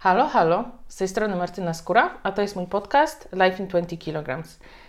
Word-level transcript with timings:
Halo, 0.00 0.26
halo, 0.26 0.64
z 0.88 0.96
tej 0.96 1.08
strony 1.08 1.36
Martyna 1.36 1.74
Skóra, 1.74 2.10
a 2.22 2.32
to 2.32 2.42
jest 2.42 2.56
mój 2.56 2.66
podcast 2.66 3.28
Life 3.32 3.62
in 3.62 3.68
20 3.68 3.96
kg. 3.96 4.42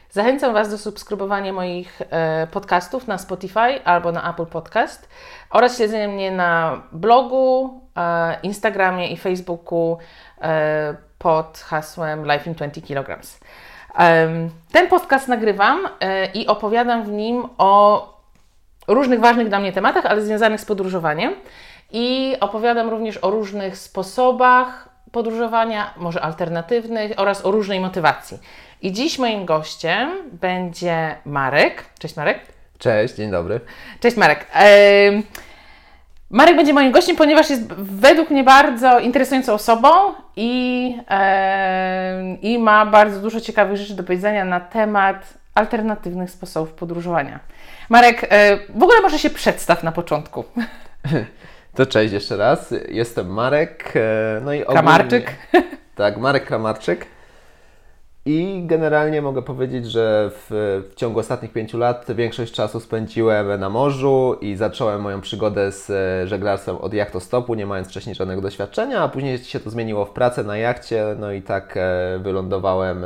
Zachęcam 0.09 0.54
Was 0.54 0.70
do 0.70 0.78
subskrybowania 0.78 1.54
moich 1.54 2.01
e, 2.09 2.47
podcastów 2.51 3.07
na 3.07 3.17
Spotify 3.17 3.85
albo 3.85 4.11
na 4.11 4.29
Apple 4.29 4.45
Podcast 4.45 5.09
oraz 5.49 5.77
śledzenia 5.77 6.07
mnie 6.07 6.31
na 6.31 6.81
blogu, 6.91 7.81
e, 7.97 8.37
Instagramie 8.43 9.07
i 9.07 9.17
Facebooku 9.17 9.97
e, 10.42 10.96
pod 11.17 11.57
hasłem 11.57 12.26
Life 12.31 12.49
in 12.49 12.53
20 12.55 12.81
kg. 12.81 13.19
Ten 14.71 14.87
podcast 14.89 15.28
nagrywam 15.28 15.87
i 16.34 16.48
opowiadam 16.48 17.03
w 17.03 17.09
nim 17.09 17.44
o 17.57 18.07
różnych 18.88 19.20
ważnych 19.20 19.49
dla 19.49 19.59
mnie 19.59 19.73
tematach, 19.73 20.05
ale 20.05 20.21
związanych 20.21 20.62
z 20.62 20.66
podróżowaniem. 20.66 21.35
I 21.91 22.35
opowiadam 22.39 22.89
również 22.89 23.17
o 23.17 23.30
różnych 23.30 23.77
sposobach 23.77 24.88
podróżowania, 25.12 25.93
może 25.97 26.21
alternatywnych 26.21 27.11
oraz 27.17 27.45
o 27.45 27.52
różnej 27.52 27.79
motywacji. 27.79 28.39
I 28.81 28.91
dziś 28.91 29.20
moim 29.20 29.45
gościem 29.45 30.09
będzie 30.31 31.15
Marek. 31.25 31.85
Cześć 31.99 32.15
Marek. 32.15 32.39
Cześć, 32.77 33.15
dzień 33.15 33.31
dobry. 33.31 33.59
Cześć 33.99 34.17
Marek. 34.17 34.48
Marek 36.29 36.55
będzie 36.55 36.73
moim 36.73 36.91
gościem, 36.91 37.15
ponieważ 37.15 37.49
jest 37.49 37.73
według 37.73 38.29
mnie 38.29 38.43
bardzo 38.43 38.99
interesującą 38.99 39.53
osobą 39.53 39.89
i, 40.35 40.95
i 42.41 42.59
ma 42.59 42.85
bardzo 42.85 43.20
dużo 43.20 43.41
ciekawych 43.41 43.77
rzeczy 43.77 43.95
do 43.95 44.03
powiedzenia 44.03 44.45
na 44.45 44.59
temat 44.59 45.34
alternatywnych 45.55 46.31
sposobów 46.31 46.71
podróżowania. 46.71 47.39
Marek, 47.89 48.27
e, 48.29 48.57
w 48.70 48.84
ogóle 48.84 49.01
może 49.01 49.20
się 49.20 49.29
przedstaw 49.29 49.84
na 49.84 49.91
początku. 49.91 50.43
To 51.79 51.85
cześć 51.85 52.13
jeszcze 52.13 52.38
raz. 52.38 52.73
Jestem 52.89 53.27
Marek. 53.27 53.93
E, 53.95 54.41
no 54.45 54.53
i 54.53 54.63
ogólnie, 54.63 54.81
Kramarczyk. 54.81 55.35
Tak, 55.95 56.17
Marek 56.17 56.45
Kramarczyk. 56.45 57.05
I 58.26 58.63
generalnie 58.65 59.21
mogę 59.21 59.41
powiedzieć, 59.41 59.85
że 59.85 60.31
w, 60.34 60.48
w, 60.91 60.95
ciągu 60.95 61.20
ostatnich 61.20 61.54
pięciu 61.54 61.77
lat 61.77 62.05
większość 62.15 62.54
czasu 62.54 62.79
spędziłem 62.79 63.59
na 63.59 63.70
morzu 63.70 64.38
i 64.42 64.56
zacząłem 64.56 65.02
moją 65.02 65.22
przygodę 65.22 65.72
z 65.72 65.89
e, 65.89 66.28
żeglarstwem 66.28 66.76
od 66.78 66.94
jachtostopu, 66.94 67.56
nie 67.56 67.66
mając 67.66 67.88
wcześniej 67.88 68.16
żadnego 68.16 68.42
doświadczenia, 68.42 69.04
a 69.04 69.09
później 69.09 69.38
się 69.38 69.59
to 69.59 69.70
zmieniło 69.70 70.06
w 70.06 70.11
pracę 70.11 70.44
na 70.44 70.58
jachcie, 70.58 71.06
no 71.20 71.32
i 71.32 71.42
tak 71.42 71.78
e, 71.78 72.20
wylądowałem 72.23 73.06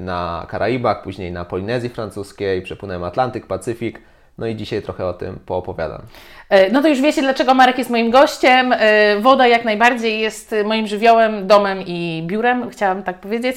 na 0.00 0.46
Karaibach, 0.48 1.02
później 1.02 1.32
na 1.32 1.44
Polinezji 1.44 1.90
Francuskiej, 1.90 2.62
przepłynąłem 2.62 3.04
Atlantyk, 3.04 3.46
Pacyfik. 3.46 4.00
No 4.38 4.46
i 4.46 4.56
dzisiaj 4.56 4.82
trochę 4.82 5.06
o 5.06 5.12
tym 5.12 5.38
poopowiadam. 5.46 6.02
E, 6.48 6.70
no 6.70 6.82
to 6.82 6.88
już 6.88 7.00
wiecie, 7.00 7.22
dlaczego 7.22 7.54
Marek 7.54 7.78
jest 7.78 7.90
moim 7.90 8.10
gościem. 8.10 8.72
E, 8.72 9.20
woda 9.20 9.46
jak 9.46 9.64
najbardziej 9.64 10.20
jest 10.20 10.54
moim 10.64 10.86
żywiołem, 10.86 11.46
domem 11.46 11.82
i 11.86 12.22
biurem, 12.26 12.70
chciałam 12.70 13.02
tak 13.02 13.18
powiedzieć. 13.18 13.56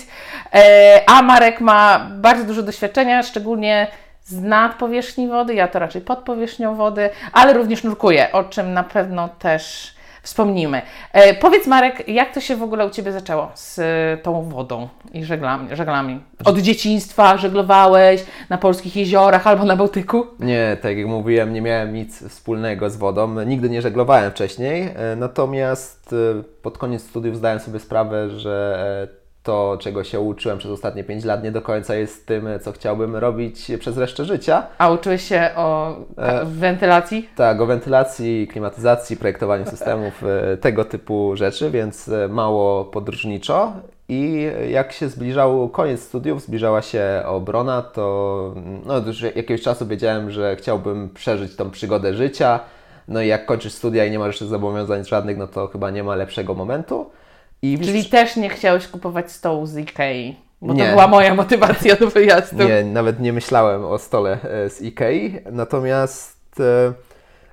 E, 0.54 1.02
a 1.08 1.22
Marek 1.22 1.62
ma 1.62 2.08
bardzo 2.16 2.44
dużo 2.44 2.64
doświadczenia, 2.64 3.24
szczególnie 3.24 3.88
z 4.24 4.42
nad 4.42 4.76
powierzchni 4.76 5.28
wody, 5.28 5.54
ja 5.54 5.68
to 5.68 5.80
raczej 5.80 6.02
pod 6.02 6.20
powierzchnią 6.20 6.76
wody, 6.76 7.09
ale 7.34 7.54
również 7.54 7.84
nurkuje, 7.84 8.32
o 8.32 8.44
czym 8.44 8.74
na 8.74 8.84
pewno 8.84 9.30
też 9.30 9.94
wspomnimy. 10.22 10.81
E, 11.14 11.33
powiedz 11.33 11.67
Marek, 11.67 12.08
jak 12.08 12.33
to 12.33 12.41
się 12.41 12.55
w 12.55 12.64
ogóle 12.64 12.88
u 12.88 12.89
Ciebie 12.89 13.11
zaczęło 13.11 13.52
z 13.55 13.80
e, 13.80 14.17
tą 14.23 14.44
wodą 14.44 14.89
i 15.13 15.25
żeglami? 15.25 15.75
żeglami? 15.75 16.19
Od 16.45 16.58
dzieciństwa 16.58 17.38
żeglowałeś 17.38 18.25
na 18.50 18.58
polskich 18.58 18.95
jeziorach 18.95 19.47
albo 19.47 19.66
na 19.66 19.75
Bałtyku? 19.75 20.28
Nie, 20.39 20.78
tak 20.81 20.97
jak 20.97 21.08
mówiłem, 21.08 21.53
nie 21.53 21.61
miałem 21.61 21.94
nic 21.94 22.30
wspólnego 22.30 22.89
z 22.89 22.95
wodą. 22.95 23.44
Nigdy 23.45 23.69
nie 23.69 23.81
żeglowałem 23.81 24.31
wcześniej, 24.31 24.81
e, 24.95 25.16
natomiast 25.16 26.13
e, 26.13 26.44
pod 26.61 26.78
koniec 26.78 27.03
studiów 27.03 27.38
zdałem 27.38 27.59
sobie 27.59 27.80
sprawę, 27.80 28.30
że 28.30 29.08
e, 29.17 29.20
to, 29.44 29.78
czego 29.80 30.03
się 30.03 30.20
uczyłem 30.20 30.58
przez 30.58 30.72
ostatnie 30.72 31.03
5 31.03 31.23
lat, 31.23 31.44
nie 31.44 31.52
do 31.52 31.61
końca 31.61 31.95
jest 31.95 32.28
tym, 32.28 32.47
co 32.61 32.72
chciałbym 32.72 33.16
robić 33.16 33.72
przez 33.80 33.97
resztę 33.97 34.25
życia. 34.25 34.68
A 34.78 34.90
uczyłeś 34.90 35.24
się 35.24 35.50
o 35.56 35.96
e, 36.18 36.46
wentylacji? 36.46 37.29
Tak, 37.35 37.62
o 37.62 37.66
wentylacji, 37.66 38.47
klimatyzacji, 38.47 39.18
projektowaniu 39.18 39.66
systemów, 39.75 40.24
e, 40.24 40.57
tego 40.57 40.85
typu 40.85 41.35
rzeczy, 41.35 41.72
więc 41.72 42.09
e, 42.09 42.28
mało 42.28 42.85
podróżniczo. 42.85 43.74
I 44.09 44.47
jak 44.69 44.91
się 44.91 45.09
zbliżał 45.09 45.69
koniec 45.69 46.02
studiów, 46.02 46.41
zbliżała 46.41 46.81
się 46.81 47.23
obrona, 47.25 47.81
to 47.81 48.56
no, 48.85 48.97
już 48.97 49.22
jakiegoś 49.22 49.62
czasu 49.62 49.88
wiedziałem, 49.88 50.31
że 50.31 50.56
chciałbym 50.56 51.09
przeżyć 51.09 51.56
tą 51.56 51.72
przygodę 51.72 52.13
życia. 52.13 52.59
No 53.08 53.22
i 53.22 53.28
jak 53.28 53.46
kończysz 53.46 53.73
studia 53.73 54.06
i 54.06 54.12
nie 54.12 54.19
masz 54.19 54.28
jeszcze 54.28 54.46
zobowiązań 54.46 55.06
żadnych, 55.06 55.38
no 55.38 55.47
to 55.47 55.68
chyba 55.68 55.90
nie 55.90 56.03
ma 56.03 56.16
lepszego 56.16 56.53
momentu. 56.53 57.09
I 57.61 57.79
Czyli 57.79 58.05
też 58.05 58.35
nie 58.35 58.49
chciałeś 58.49 58.88
kupować 58.88 59.31
stołu 59.31 59.66
z 59.66 59.77
Ikei? 59.77 60.35
Bo 60.61 60.73
nie. 60.73 60.85
to 60.85 60.91
była 60.91 61.07
moja 61.07 61.35
motywacja 61.35 61.95
do 61.95 62.07
wyjazdu. 62.07 62.63
Nie, 62.63 62.83
nawet 62.83 63.19
nie 63.19 63.33
myślałem 63.33 63.85
o 63.85 63.97
stole 63.97 64.38
e, 64.44 64.69
z 64.69 64.81
Ikei, 64.81 65.39
natomiast 65.51 66.59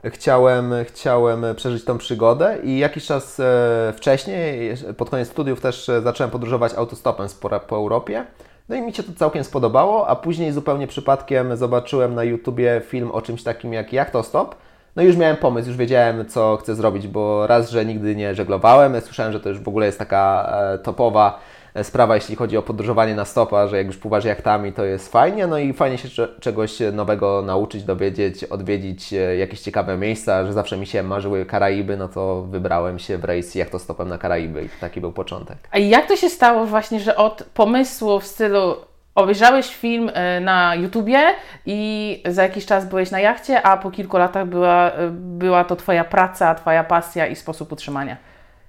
e, 0.05 0.11
chciałem, 0.11 0.75
chciałem 0.85 1.47
przeżyć 1.57 1.85
tą 1.85 1.99
przygodę 1.99 2.59
i 2.63 2.79
jakiś 2.79 3.07
czas 3.07 3.41
e, 3.41 3.93
wcześniej, 3.97 4.75
pod 4.97 5.11
koniec 5.11 5.29
studiów 5.29 5.61
też 5.61 5.89
e, 5.89 6.03
zacząłem 6.03 6.31
podróżować 6.31 6.75
autostopem 6.75 7.29
po, 7.41 7.61
po 7.61 7.77
Europie. 7.77 8.25
No 8.69 8.77
i 8.77 8.83
mi 8.83 8.93
się 8.93 9.03
to 9.03 9.13
całkiem 9.13 9.45
spodobało, 9.45 10.09
a 10.09 10.17
później 10.17 10.53
zupełnie 10.53 10.87
przypadkiem 10.87 11.57
zobaczyłem 11.57 12.15
na 12.15 12.25
YouTubie 12.25 12.83
film 12.85 13.11
o 13.11 13.23
czymś 13.23 13.43
takim 13.43 13.73
jak 13.73 13.93
Jachtostop, 13.93 14.55
no 14.99 15.05
już 15.05 15.17
miałem 15.17 15.37
pomysł, 15.37 15.69
już 15.69 15.77
wiedziałem, 15.77 16.27
co 16.27 16.57
chcę 16.57 16.75
zrobić, 16.75 17.09
bo 17.09 17.47
raz, 17.47 17.71
że 17.71 17.85
nigdy 17.85 18.17
nie 18.17 18.35
żeglowałem, 18.35 19.01
słyszałem, 19.01 19.33
że 19.33 19.41
to 19.41 19.49
już 19.49 19.59
w 19.59 19.69
ogóle 19.69 19.87
jest 19.87 19.99
taka 19.99 20.53
e, 20.75 20.79
topowa 20.79 21.41
e, 21.75 21.85
sprawa, 21.85 22.15
jeśli 22.15 22.37
chodzi 22.37 22.57
o 22.57 22.63
podróżowanie 22.63 23.15
na 23.15 23.25
stopa, 23.25 23.67
że 23.67 23.77
jak 23.77 23.87
już 23.87 23.97
pływasz 23.97 24.25
jachtami, 24.25 24.73
to 24.73 24.85
jest 24.85 25.13
fajnie, 25.13 25.47
no 25.47 25.59
i 25.59 25.73
fajnie 25.73 25.99
się 25.99 26.09
czegoś 26.41 26.79
nowego 26.93 27.43
nauczyć, 27.43 27.85
dowiedzieć, 27.85 28.45
odwiedzić 28.45 29.13
e, 29.13 29.37
jakieś 29.37 29.61
ciekawe 29.61 29.97
miejsca, 29.97 30.47
że 30.47 30.53
zawsze 30.53 30.77
mi 30.77 30.87
się 30.87 31.03
marzyły 31.03 31.47
Karaiby, 31.47 31.97
no 31.97 32.09
to 32.09 32.43
wybrałem 32.43 32.99
się 32.99 33.19
w 33.19 33.25
rejs 33.25 33.55
jachtostopem 33.55 34.09
na 34.09 34.19
Karaiby 34.19 34.65
i 34.65 34.69
taki 34.81 35.01
był 35.01 35.13
początek. 35.13 35.59
A 35.71 35.79
jak 35.79 36.09
to 36.09 36.17
się 36.17 36.31
stało 36.31 36.67
właśnie, 36.67 37.01
że 37.01 37.17
od 37.17 37.43
pomysłu 37.55 38.21
w 38.21 38.27
stylu 38.27 38.88
obejrzałeś 39.19 39.77
film 39.77 40.11
e, 40.15 40.41
na 40.41 40.75
YouTubie 40.75 41.19
i 41.67 42.23
za 42.27 42.43
jakiś 42.43 42.67
czas 42.67 42.89
byłeś 42.89 43.11
na 43.11 43.21
jachcie, 43.21 43.63
a 43.63 43.77
po 43.77 43.91
kilku 43.91 44.19
latach 44.19 44.47
była, 44.47 44.91
e, 44.91 45.11
była 45.13 45.65
to 45.65 45.77
Twoja 45.77 46.05
praca, 46.05 46.55
Twoja 46.55 46.85
pasja 46.85 47.27
i 47.27 47.37
sposób 47.37 47.73
utrzymania. 47.73 48.17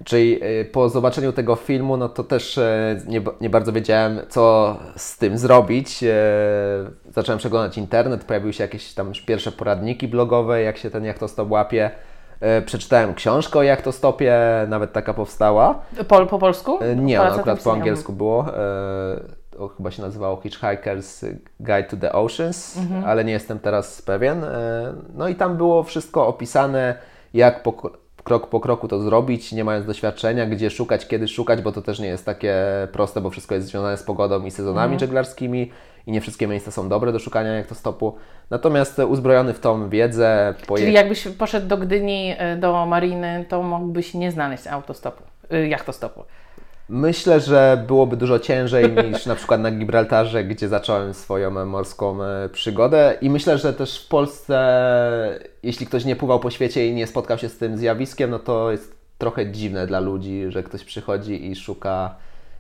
Czyli 0.04 0.40
e, 0.42 0.66
po 0.66 0.90
zobaczeniu 0.90 1.34
tego 1.34 1.56
filmu, 1.56 1.98
no 1.98 2.10
to 2.10 2.24
też 2.24 2.60
nie, 3.08 3.22
nie 3.42 3.50
bardzo 3.50 3.72
wiedziałem, 3.72 4.20
co 4.30 4.76
z 4.96 5.18
tym 5.18 5.38
zrobić. 5.38 6.04
Zacząłem 7.10 7.40
przeglądać 7.40 7.78
internet, 7.78 8.24
pojawiły 8.24 8.54
się 8.54 8.64
jakieś 8.64 8.94
tam 8.94 9.12
pierwsze 9.26 9.52
poradniki 9.52 10.08
blogowe, 10.08 10.62
jak 10.62 10.78
się 10.78 10.90
ten 10.90 11.06
jachtostop 11.06 11.52
łapie. 11.52 11.92
Przeczytałem 12.66 13.14
książkę 13.14 13.60
o 13.60 13.64
jachtostopie, 13.64 14.40
nawet 14.68 14.94
taka 14.94 15.14
powstała. 15.14 15.82
Po, 16.08 16.26
po 16.26 16.40
polsku? 16.40 16.80
Nie, 16.96 17.22
ona 17.22 17.36
akurat 17.36 17.64
po 17.64 17.74
angielsku 17.74 18.14
było 18.14 18.46
chyba 19.68 19.92
się 19.92 20.02
nazywało 20.02 20.38
Hitchhiker's 20.38 21.36
Guide 21.60 21.84
to 21.84 21.98
the 21.98 22.14
Oceans, 22.14 22.78
mhm. 22.78 23.06
ale 23.06 23.26
nie 23.26 23.32
jestem 23.32 23.60
teraz 23.60 24.02
pewien. 24.02 24.44
E, 24.44 24.94
no 25.16 25.28
i 25.28 25.36
tam 25.36 25.58
było 25.58 25.84
wszystko 25.84 26.28
opisane, 26.28 26.96
jak 27.34 27.64
po, 27.64 27.74
krok 28.24 28.50
po 28.50 28.60
kroku 28.60 28.88
to 28.88 29.00
zrobić, 29.00 29.52
nie 29.52 29.64
mając 29.64 29.86
doświadczenia, 29.86 30.46
gdzie 30.46 30.70
szukać, 30.70 31.08
kiedy 31.08 31.28
szukać, 31.28 31.62
bo 31.62 31.72
to 31.72 31.82
też 31.82 32.00
nie 32.00 32.08
jest 32.08 32.26
takie 32.26 32.56
proste, 32.92 33.22
bo 33.22 33.30
wszystko 33.30 33.56
jest 33.56 33.68
związane 33.68 33.98
z 33.98 34.04
pogodą 34.04 34.46
i 34.46 34.52
sezonami 34.52 34.94
mhm. 34.94 35.00
żeglarskimi 35.00 35.72
i 36.08 36.12
nie 36.12 36.22
wszystkie 36.22 36.48
miejsca 36.48 36.72
są 36.72 36.90
dobre 36.90 37.12
do 37.12 37.20
szukania 37.20 37.54
jak 37.54 37.68
to 37.68 37.76
stopu. 37.76 38.16
Natomiast 38.50 39.00
uzbrojony 39.00 39.54
w 39.54 39.60
tą 39.60 39.90
wiedzę... 39.90 40.54
Poje... 40.68 40.84
Czyli 40.84 40.96
jakbyś 40.96 41.28
poszedł 41.28 41.68
do 41.68 41.78
Gdyni, 41.78 42.36
e, 42.38 42.56
do 42.58 42.86
mariny, 42.86 43.46
to 43.50 43.64
mógłbyś 43.64 44.14
nie 44.14 44.32
znaleźć 44.32 44.68
autostopu, 44.68 45.24
e, 45.50 45.68
jachtostopu. 45.68 46.24
Myślę, 46.90 47.40
że 47.40 47.84
byłoby 47.88 48.18
dużo 48.18 48.40
ciężej 48.40 48.92
niż 49.12 49.26
na 49.26 49.36
przykład 49.36 49.62
na 49.62 49.72
Gibraltarze, 49.72 50.44
gdzie 50.44 50.68
zacząłem 50.68 51.14
swoją 51.14 51.66
morską 51.66 52.24
e, 52.24 52.50
przygodę. 52.50 53.18
I 53.22 53.30
myślę, 53.30 53.58
że 53.58 53.74
też 53.74 54.00
w 54.00 54.08
Polsce, 54.08 55.40
jeśli 55.64 55.86
ktoś 55.86 56.06
nie 56.06 56.16
pływał 56.16 56.40
po 56.40 56.52
świecie 56.52 56.88
i 56.88 56.94
nie 56.94 57.08
spotkał 57.08 57.38
się 57.38 57.50
z 57.50 57.58
tym 57.58 57.78
zjawiskiem, 57.78 58.30
no 58.30 58.40
to 58.40 58.72
jest 58.72 58.96
trochę 59.18 59.52
dziwne 59.52 59.88
dla 59.88 60.00
ludzi, 60.00 60.46
że 60.50 60.64
ktoś 60.64 60.84
przychodzi 60.84 61.52
i 61.52 61.56
szuka 61.56 62.16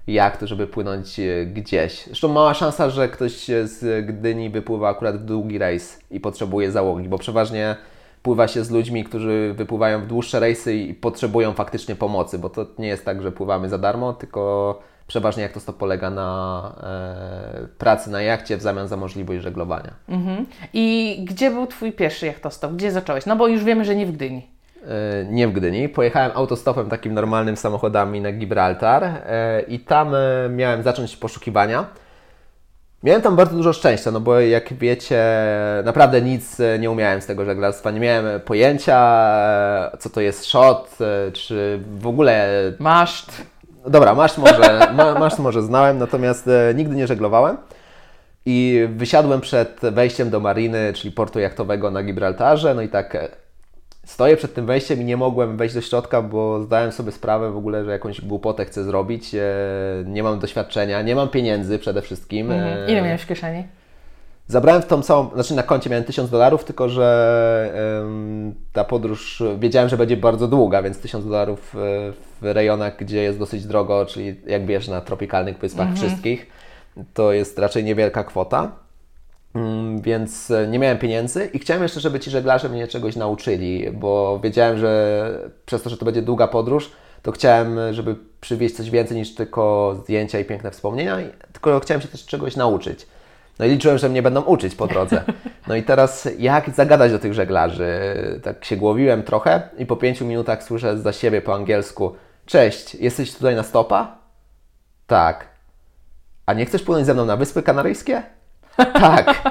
jacht, 0.07 0.41
żeby 0.41 0.67
płynąć 0.67 1.19
e, 1.19 1.45
gdzieś. 1.45 2.03
Zresztą 2.05 2.27
mała 2.27 2.53
szansa, 2.53 2.89
że 2.89 3.09
ktoś 3.09 3.45
z 3.63 4.05
Gdyni 4.05 4.49
wypływa 4.49 4.89
akurat 4.89 5.17
w 5.17 5.25
długi 5.25 5.57
rejs 5.57 5.99
i 6.11 6.19
potrzebuje 6.19 6.71
załogi, 6.71 7.09
bo 7.09 7.17
przeważnie 7.17 7.75
pływa 8.24 8.48
się 8.48 8.63
z 8.63 8.71
ludźmi, 8.71 9.04
którzy 9.04 9.54
wypływają 9.57 10.01
w 10.01 10.07
dłuższe 10.07 10.39
rejsy 10.39 10.75
i 10.75 10.94
potrzebują 10.94 11.54
faktycznie 11.54 11.95
pomocy, 11.95 12.39
bo 12.39 12.50
to 12.50 12.66
nie 12.80 12.88
jest 12.88 13.06
tak, 13.06 13.21
że 13.21 13.31
pływamy 13.31 13.69
za 13.69 13.77
darmo, 13.77 14.13
tylko 14.13 14.80
przeważnie 15.07 15.44
jak 15.44 15.51
to 15.51 15.60
to 15.60 15.74
polega 15.74 16.10
na 16.10 16.71
e, 16.83 17.68
pracy 17.77 18.12
na 18.12 18.21
jachcie 18.21 18.57
w 18.57 18.62
zamian 18.62 18.88
za 18.88 18.98
możliwość 18.98 19.42
żeglowania. 19.42 19.94
Mhm. 20.10 20.45
I 20.74 21.18
gdzie 21.27 21.51
był 21.51 21.68
Twój 21.68 21.92
pierwszy 21.92 22.25
jachtostop? 22.25 22.71
Gdzie 22.71 22.92
zacząłeś? 22.92 23.25
No 23.25 23.36
bo 23.36 23.48
już 23.48 23.63
wiemy, 23.63 23.86
że 23.86 23.95
nie 23.95 24.06
w 24.06 24.12
Gdyni. 24.12 24.48
E, 24.88 25.25
nie 25.25 25.48
w 25.48 25.51
Gdyni. 25.51 25.89
Pojechałem 25.89 26.31
autostopem 26.36 26.89
takim 26.89 27.13
normalnym 27.13 27.57
samochodami 27.57 28.21
na 28.21 28.31
Gibraltar 28.31 29.04
e, 29.04 29.62
i 29.68 29.80
tam 29.80 30.16
e, 30.16 30.50
miałem 30.50 30.83
zacząć 30.83 31.18
poszukiwania. 31.18 31.86
Miałem 33.03 33.21
tam 33.21 33.35
bardzo 33.35 33.55
dużo 33.55 33.73
szczęścia, 33.73 34.11
no 34.11 34.19
bo 34.19 34.39
jak 34.39 34.73
wiecie, 34.73 35.23
naprawdę 35.83 36.21
nic 36.21 36.57
nie 36.79 36.91
umiałem 36.91 37.21
z 37.21 37.25
tego 37.25 37.45
żeglarstwa. 37.45 37.91
Nie 37.91 37.99
miałem 37.99 38.41
pojęcia, 38.41 38.97
co 39.99 40.09
to 40.09 40.21
jest 40.21 40.45
shot, 40.45 40.97
czy 41.33 41.79
w 41.99 42.07
ogóle... 42.07 42.49
Maszt. 42.79 43.41
Dobra, 43.87 44.15
maszt 44.15 44.37
może, 44.37 44.93
maszt 45.19 45.39
może 45.39 45.61
znałem, 45.61 45.97
natomiast 45.97 46.49
nigdy 46.75 46.95
nie 46.95 47.07
żeglowałem. 47.07 47.57
I 48.45 48.87
wysiadłem 48.95 49.41
przed 49.41 49.79
wejściem 49.81 50.29
do 50.29 50.39
mariny, 50.39 50.93
czyli 50.93 51.11
portu 51.11 51.39
jachtowego 51.39 51.91
na 51.91 52.03
Gibraltarze, 52.03 52.73
no 52.73 52.81
i 52.81 52.89
tak 52.89 53.17
stoję 54.09 54.38
przed 54.38 54.53
tym 54.53 54.65
wejściem 54.65 55.01
i 55.01 55.06
nie 55.06 55.17
mogłem 55.17 55.57
wejść 55.57 55.75
do 55.75 55.81
środka, 55.81 56.21
bo 56.21 56.63
zdałem 56.63 56.91
sobie 56.91 57.11
sprawę 57.11 57.51
w 57.51 57.57
ogóle, 57.57 57.85
że 57.85 57.91
jakąś 57.91 58.21
głupotę 58.21 58.65
chcę 58.65 58.83
zrobić. 58.83 59.35
E, 59.35 59.41
nie 60.06 60.23
mam 60.23 60.39
doświadczenia, 60.39 61.01
nie 61.01 61.15
mam 61.15 61.29
pieniędzy 61.29 61.79
przede 61.79 62.01
wszystkim. 62.01 62.51
Mhm. 62.51 62.89
Ile 62.89 63.01
miałeś 63.01 63.21
w 63.21 63.27
kieszeni? 63.27 63.63
Zabrałem 64.47 64.81
w 64.81 64.85
tą 64.85 65.01
całą, 65.01 65.29
znaczy 65.33 65.56
na 65.56 65.63
koncie 65.63 65.89
miałem 65.89 66.03
1000 66.06 66.29
dolarów, 66.29 66.63
tylko 66.63 66.89
że 66.89 68.00
ym, 68.01 68.56
ta 68.73 68.83
podróż 68.83 69.44
wiedziałem, 69.59 69.89
że 69.89 69.97
będzie 69.97 70.17
bardzo 70.17 70.47
długa, 70.47 70.81
więc 70.81 71.00
1000 71.00 71.25
dolarów 71.25 71.75
e, 71.75 71.77
w 72.41 72.53
rejonach, 72.53 72.97
gdzie 72.97 73.23
jest 73.23 73.39
dosyć 73.39 73.65
drogo, 73.65 74.06
czyli 74.06 74.35
jak 74.47 74.65
wiesz, 74.65 74.88
na 74.88 75.01
tropikalnych 75.01 75.57
wyspach 75.57 75.88
mhm. 75.88 75.97
wszystkich, 75.97 76.47
to 77.13 77.33
jest 77.33 77.59
raczej 77.59 77.83
niewielka 77.83 78.23
kwota. 78.23 78.71
Mm, 79.55 80.01
więc 80.01 80.51
e, 80.51 80.67
nie 80.67 80.79
miałem 80.79 80.97
pieniędzy 80.97 81.45
i 81.53 81.59
chciałem 81.59 81.83
jeszcze, 81.83 81.99
żeby 81.99 82.19
ci 82.19 82.31
żeglarze 82.31 82.69
mnie 82.69 82.87
czegoś 82.87 83.15
nauczyli, 83.15 83.91
bo 83.91 84.39
wiedziałem, 84.43 84.77
że 84.77 85.51
przez 85.65 85.83
to, 85.83 85.89
że 85.89 85.97
to 85.97 86.05
będzie 86.05 86.21
długa 86.21 86.47
podróż, 86.47 86.91
to 87.21 87.31
chciałem, 87.31 87.93
żeby 87.93 88.15
przywieźć 88.41 88.75
coś 88.75 88.89
więcej 88.89 89.17
niż 89.17 89.35
tylko 89.35 89.95
zdjęcia 90.03 90.39
i 90.39 90.45
piękne 90.45 90.71
wspomnienia, 90.71 91.17
tylko 91.53 91.79
chciałem 91.79 92.01
się 92.01 92.07
też 92.07 92.25
czegoś 92.25 92.55
nauczyć. 92.55 93.07
No 93.59 93.65
i 93.65 93.69
liczyłem, 93.69 93.97
że 93.97 94.09
mnie 94.09 94.21
będą 94.21 94.41
uczyć 94.41 94.75
po 94.75 94.87
drodze. 94.87 95.23
No 95.67 95.75
i 95.75 95.83
teraz 95.83 96.27
jak 96.39 96.69
zagadać 96.69 97.11
do 97.11 97.19
tych 97.19 97.33
żeglarzy? 97.33 97.89
Tak 98.43 98.65
się 98.65 98.77
głowiłem 98.77 99.23
trochę 99.23 99.69
i 99.77 99.85
po 99.85 99.95
pięciu 99.95 100.25
minutach 100.25 100.63
słyszę 100.63 100.97
za 100.97 101.13
siebie 101.13 101.41
po 101.41 101.55
angielsku 101.55 102.15
Cześć, 102.49 102.95
jesteś 102.95 103.33
tutaj 103.33 103.55
na 103.55 103.63
stopa? 103.63 104.17
Tak. 105.07 105.47
A 106.45 106.53
nie 106.53 106.65
chcesz 106.65 106.83
płynąć 106.83 107.05
ze 107.05 107.13
mną 107.13 107.25
na 107.25 107.37
Wyspy 107.37 107.63
Kanaryjskie? 107.63 108.23
Tak. 108.85 109.41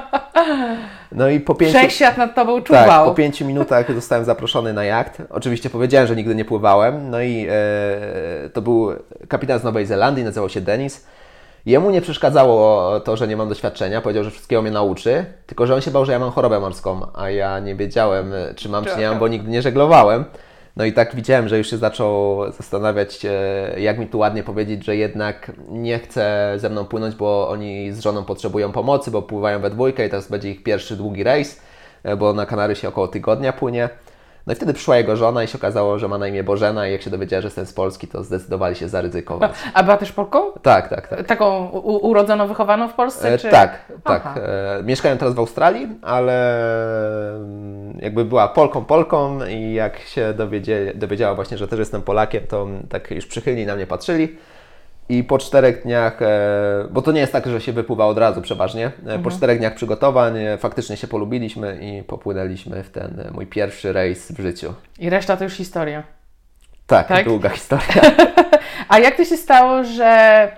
No 1.11 1.29
i 1.29 1.39
po 1.39 1.55
pięciu... 1.55 1.77
Wszechświat 1.77 2.17
nad 2.17 2.35
Tobą 2.35 2.61
czuwał. 2.61 2.85
Tak, 2.85 3.05
po 3.05 3.13
pięciu 3.13 3.45
minutach 3.45 3.93
zostałem 3.95 4.25
zaproszony 4.25 4.73
na 4.73 4.83
jacht. 4.83 5.21
Oczywiście 5.29 5.69
powiedziałem, 5.69 6.07
że 6.07 6.15
nigdy 6.15 6.35
nie 6.35 6.45
pływałem. 6.45 7.09
No 7.09 7.21
i 7.21 7.47
e, 7.49 8.49
to 8.49 8.61
był 8.61 8.91
kapitan 9.27 9.59
z 9.59 9.63
Nowej 9.63 9.85
Zelandii, 9.85 10.23
nazywał 10.23 10.49
się 10.49 10.61
Denis. 10.61 11.07
Jemu 11.65 11.89
nie 11.89 12.01
przeszkadzało 12.01 12.99
to, 12.99 13.17
że 13.17 13.27
nie 13.27 13.37
mam 13.37 13.49
doświadczenia. 13.49 14.01
Powiedział, 14.01 14.23
że 14.23 14.31
wszystkiego 14.31 14.61
mnie 14.61 14.71
nauczy. 14.71 15.25
Tylko, 15.45 15.67
że 15.67 15.75
on 15.75 15.81
się 15.81 15.91
bał, 15.91 16.05
że 16.05 16.11
ja 16.11 16.19
mam 16.19 16.31
chorobę 16.31 16.59
morską. 16.59 17.07
A 17.15 17.29
ja 17.29 17.59
nie 17.59 17.75
wiedziałem, 17.75 18.33
czy 18.55 18.69
mam, 18.69 18.85
czy 18.85 18.97
nie 18.97 19.09
mam, 19.09 19.19
bo 19.19 19.27
nigdy 19.27 19.51
nie 19.51 19.61
żeglowałem. 19.61 20.25
No 20.79 20.85
i 20.85 20.93
tak 20.93 21.15
widziałem, 21.15 21.47
że 21.47 21.57
już 21.57 21.69
się 21.69 21.77
zaczął 21.77 22.41
zastanawiać, 22.51 23.25
e, 23.25 23.79
jak 23.79 23.99
mi 23.99 24.07
tu 24.07 24.19
ładnie 24.19 24.43
powiedzieć, 24.43 24.85
że 24.85 24.95
jednak 24.95 25.51
nie 25.69 25.99
chce 25.99 26.53
ze 26.57 26.69
mną 26.69 26.85
płynąć, 26.85 27.15
bo 27.15 27.49
oni 27.49 27.91
z 27.91 27.99
żoną 27.99 28.25
potrzebują 28.25 28.71
pomocy, 28.71 29.11
bo 29.11 29.21
pływają 29.21 29.59
we 29.59 29.69
dwójkę 29.69 30.05
i 30.05 30.09
teraz 30.09 30.29
będzie 30.29 30.51
ich 30.51 30.63
pierwszy 30.63 30.95
długi 30.95 31.23
rejs, 31.23 31.61
e, 32.03 32.15
bo 32.15 32.33
na 32.33 32.45
Kanary 32.45 32.75
się 32.75 32.87
około 32.87 33.07
tygodnia 33.07 33.53
płynie. 33.53 33.89
No 34.49 34.53
i 34.53 34.55
wtedy 34.55 34.73
przyszła 34.73 34.97
jego 34.97 35.15
żona 35.15 35.43
i 35.43 35.47
się 35.47 35.57
okazało, 35.57 35.99
że 35.99 36.07
ma 36.07 36.17
na 36.17 36.27
imię 36.27 36.43
Bożena 36.43 36.87
i 36.87 36.91
jak 36.91 37.01
się 37.01 37.09
dowiedziała, 37.09 37.41
że 37.41 37.47
jestem 37.47 37.65
z 37.65 37.73
Polski, 37.73 38.07
to 38.07 38.23
zdecydowali 38.23 38.75
się 38.75 38.89
zaryzykować. 38.89 39.51
A 39.73 39.83
była 39.83 39.97
też 39.97 40.11
Polką? 40.11 40.51
Tak, 40.61 40.89
tak, 40.89 41.07
tak. 41.07 41.27
Taką 41.27 41.67
urodzoną, 41.81 42.47
wychowaną 42.47 42.87
w 42.87 42.93
Polsce? 42.93 43.33
E, 43.33 43.37
czy... 43.37 43.49
Tak, 43.49 43.91
tak. 44.03 44.23
E, 44.35 44.83
mieszkałem 44.83 45.17
teraz 45.17 45.33
w 45.33 45.39
Australii, 45.39 45.87
ale 46.01 46.59
mm, 47.35 47.97
jakby 48.01 48.25
była 48.25 48.47
Polką, 48.47 48.85
Polką 48.85 49.45
i 49.45 49.73
jak 49.73 49.99
się 49.99 50.33
dowiedziała 50.95 51.35
właśnie, 51.35 51.57
że 51.57 51.67
też 51.67 51.79
jestem 51.79 52.01
Polakiem, 52.01 52.47
to 52.47 52.67
tak 52.89 53.11
już 53.11 53.25
przychylniej 53.25 53.65
na 53.65 53.75
mnie 53.75 53.87
patrzyli. 53.87 54.37
I 55.09 55.23
po 55.23 55.37
czterech 55.37 55.83
dniach, 55.83 56.21
e, 56.21 56.87
bo 56.91 57.01
to 57.01 57.11
nie 57.11 57.19
jest 57.19 57.33
tak, 57.33 57.47
że 57.47 57.61
się 57.61 57.73
wypływa 57.73 58.05
od 58.05 58.17
razu 58.17 58.41
przeważnie, 58.41 58.85
e, 58.85 58.91
mhm. 58.99 59.23
po 59.23 59.31
czterech 59.31 59.59
dniach 59.59 59.73
przygotowań 59.73 60.37
e, 60.37 60.57
faktycznie 60.57 60.97
się 60.97 61.07
polubiliśmy 61.07 61.79
i 61.81 62.03
popłynęliśmy 62.03 62.83
w 62.83 62.89
ten 62.89 63.31
mój 63.33 63.47
pierwszy 63.47 63.93
rejs 63.93 64.31
w 64.31 64.39
życiu. 64.39 64.73
I 64.99 65.09
reszta 65.09 65.37
to 65.37 65.43
już 65.43 65.53
historia. 65.53 66.03
Tak, 66.87 67.07
tak? 67.07 67.25
długa 67.25 67.49
historia. 67.49 68.01
A 68.89 68.99
jak 68.99 69.15
to 69.15 69.25
się 69.25 69.37
stało, 69.37 69.83
że. 69.83 70.51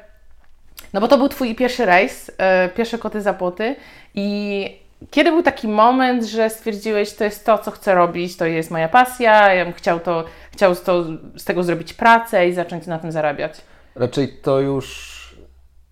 No 0.93 1.01
bo 1.01 1.07
to 1.07 1.17
był 1.17 1.29
Twój 1.29 1.55
pierwszy 1.55 1.85
rejs, 1.85 2.31
pierwsze 2.75 2.97
koty 2.97 3.21
za 3.21 3.33
płoty 3.33 3.75
i 4.15 4.81
kiedy 5.11 5.31
był 5.31 5.43
taki 5.43 5.67
moment, 5.67 6.23
że 6.23 6.49
stwierdziłeś, 6.49 7.13
to 7.13 7.23
jest 7.23 7.45
to, 7.45 7.57
co 7.57 7.71
chcę 7.71 7.95
robić, 7.95 8.37
to 8.37 8.45
jest 8.45 8.71
moja 8.71 8.89
pasja, 8.89 9.53
ja 9.53 9.65
bym 9.65 9.73
chciał, 9.73 9.99
to, 9.99 10.25
chciał 10.51 10.75
to, 10.75 11.05
z 11.37 11.43
tego 11.43 11.63
zrobić 11.63 11.93
pracę 11.93 12.47
i 12.47 12.53
zacząć 12.53 12.87
na 12.87 12.99
tym 12.99 13.11
zarabiać? 13.11 13.61
Raczej 13.95 14.27
to 14.41 14.59
już 14.59 15.11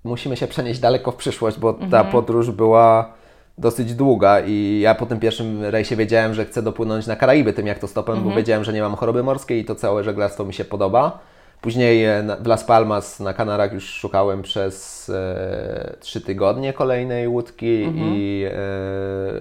musimy 0.03 0.37
się 0.37 0.47
przenieść 0.47 0.79
daleko 0.79 1.11
w 1.11 1.15
przyszłość, 1.15 1.59
bo 1.59 1.69
mhm. 1.69 1.91
ta 1.91 2.03
podróż 2.03 2.51
była 2.51 3.13
dosyć 3.57 3.93
długa 3.93 4.39
i 4.39 4.79
ja 4.83 4.95
po 4.95 5.05
tym 5.05 5.19
pierwszym 5.19 5.63
rejsie 5.63 5.95
wiedziałem, 5.95 6.33
że 6.33 6.45
chcę 6.45 6.61
dopłynąć 6.61 7.07
na 7.07 7.15
Karaiby 7.15 7.53
tym 7.53 7.67
jak 7.67 7.79
to 7.79 7.87
stopem, 7.87 8.15
mhm. 8.15 8.29
bo 8.29 8.37
wiedziałem, 8.37 8.63
że 8.63 8.73
nie 8.73 8.81
mam 8.81 8.95
choroby 8.95 9.23
morskiej 9.23 9.61
i 9.61 9.65
to 9.65 9.75
całe 9.75 10.03
żeglarstwo 10.03 10.45
mi 10.45 10.53
się 10.53 10.65
podoba. 10.65 11.19
Później 11.61 12.05
e, 12.05 12.37
w 12.39 12.47
Las 12.47 12.63
Palmas 12.63 13.19
na 13.19 13.33
Kanarach 13.33 13.73
już 13.73 13.83
szukałem 13.83 14.41
przez 14.41 15.09
e, 15.09 15.95
trzy 15.99 16.21
tygodnie 16.21 16.73
kolejnej 16.73 17.27
łódki 17.27 17.83
mhm. 17.83 18.07
i 18.15 18.45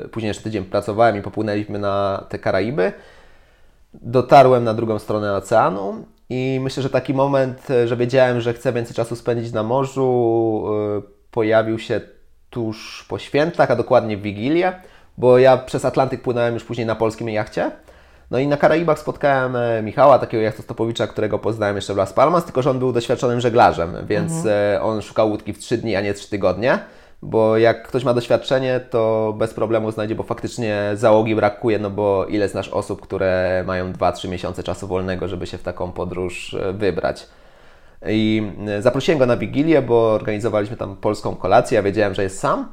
e, 0.04 0.08
później 0.08 0.28
jeszcze 0.28 0.42
tydzień 0.42 0.64
pracowałem 0.64 1.16
i 1.16 1.22
popłynęliśmy 1.22 1.78
na 1.78 2.24
te 2.28 2.38
Karaiby. 2.38 2.92
Dotarłem 3.94 4.64
na 4.64 4.74
drugą 4.74 4.98
stronę 4.98 5.34
oceanu 5.34 6.04
i 6.30 6.60
myślę, 6.62 6.82
że 6.82 6.90
taki 6.90 7.14
moment, 7.14 7.70
e, 7.70 7.88
że 7.88 7.96
wiedziałem, 7.96 8.40
że 8.40 8.54
chcę 8.54 8.72
więcej 8.72 8.94
czasu 8.94 9.16
spędzić 9.16 9.52
na 9.52 9.62
morzu, 9.62 10.64
e, 10.98 11.02
pojawił 11.30 11.78
się 11.78 12.00
tuż 12.50 13.06
po 13.08 13.18
świętach, 13.18 13.70
a 13.70 13.76
dokładnie 13.76 14.16
w 14.16 14.22
Wigilię, 14.22 14.72
bo 15.18 15.38
ja 15.38 15.56
przez 15.56 15.84
Atlantyk 15.84 16.22
płynąłem 16.22 16.54
już 16.54 16.64
później 16.64 16.86
na 16.86 16.94
polskim 16.94 17.28
jachcie. 17.28 17.70
No 18.30 18.38
i 18.38 18.46
na 18.46 18.56
Karaibach 18.56 18.98
spotkałem 18.98 19.56
e, 19.56 19.82
Michała, 19.82 20.18
takiego 20.18 20.42
jachtostopowicza, 20.42 21.06
którego 21.06 21.38
poznałem 21.38 21.76
jeszcze 21.76 21.94
w 21.94 21.96
Las 21.96 22.12
Palmas, 22.12 22.44
tylko 22.44 22.62
że 22.62 22.70
on 22.70 22.78
był 22.78 22.92
doświadczonym 22.92 23.40
żeglarzem, 23.40 23.96
więc 24.06 24.32
mhm. 24.32 24.82
on 24.82 25.02
szukał 25.02 25.30
łódki 25.30 25.52
w 25.52 25.58
3 25.58 25.78
dni, 25.78 25.96
a 25.96 26.00
nie 26.00 26.14
3 26.14 26.30
tygodnie 26.30 26.78
bo 27.22 27.58
jak 27.58 27.88
ktoś 27.88 28.04
ma 28.04 28.14
doświadczenie, 28.14 28.80
to 28.90 29.34
bez 29.38 29.54
problemu 29.54 29.90
znajdzie, 29.90 30.14
bo 30.14 30.22
faktycznie 30.22 30.90
załogi 30.94 31.34
brakuje, 31.34 31.78
no 31.78 31.90
bo 31.90 32.26
ile 32.26 32.48
znasz 32.48 32.68
osób, 32.68 33.00
które 33.00 33.64
mają 33.66 33.92
2-3 33.92 34.28
miesiące 34.28 34.62
czasu 34.62 34.88
wolnego, 34.88 35.28
żeby 35.28 35.46
się 35.46 35.58
w 35.58 35.62
taką 35.62 35.92
podróż 35.92 36.54
e, 36.54 36.72
wybrać. 36.72 37.26
I 38.06 38.42
e, 38.68 38.82
zaprosiłem 38.82 39.18
go 39.18 39.26
na 39.26 39.36
Wigilię, 39.36 39.82
bo 39.82 40.12
organizowaliśmy 40.12 40.76
tam 40.76 40.96
polską 40.96 41.36
kolację, 41.36 41.76
ja 41.76 41.82
wiedziałem, 41.82 42.14
że 42.14 42.22
jest 42.22 42.38
sam. 42.38 42.68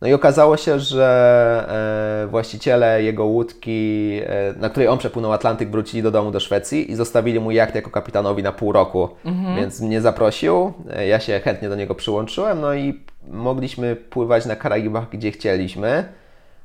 No 0.00 0.08
i 0.08 0.12
okazało 0.12 0.56
się, 0.56 0.78
że 0.78 2.24
e, 2.24 2.26
właściciele 2.26 3.02
jego 3.02 3.24
łódki, 3.24 4.20
e, 4.26 4.54
na 4.56 4.70
której 4.70 4.88
on 4.88 4.98
przepłynął 4.98 5.32
Atlantyk, 5.32 5.70
wrócili 5.70 6.02
do 6.02 6.10
domu 6.10 6.30
do 6.30 6.40
Szwecji 6.40 6.90
i 6.90 6.94
zostawili 6.94 7.40
mu 7.40 7.50
jacht 7.50 7.74
jako 7.74 7.90
kapitanowi 7.90 8.42
na 8.42 8.52
pół 8.52 8.72
roku. 8.72 9.08
Mhm. 9.24 9.56
Więc 9.56 9.80
mnie 9.80 10.00
zaprosił, 10.00 10.72
e, 10.90 11.06
ja 11.06 11.20
się 11.20 11.40
chętnie 11.40 11.68
do 11.68 11.76
niego 11.76 11.94
przyłączyłem, 11.94 12.60
no 12.60 12.74
i 12.74 13.00
mogliśmy 13.28 13.96
pływać 13.96 14.46
na 14.46 14.56
Karaibach, 14.56 15.10
gdzie 15.10 15.30
chcieliśmy 15.30 16.04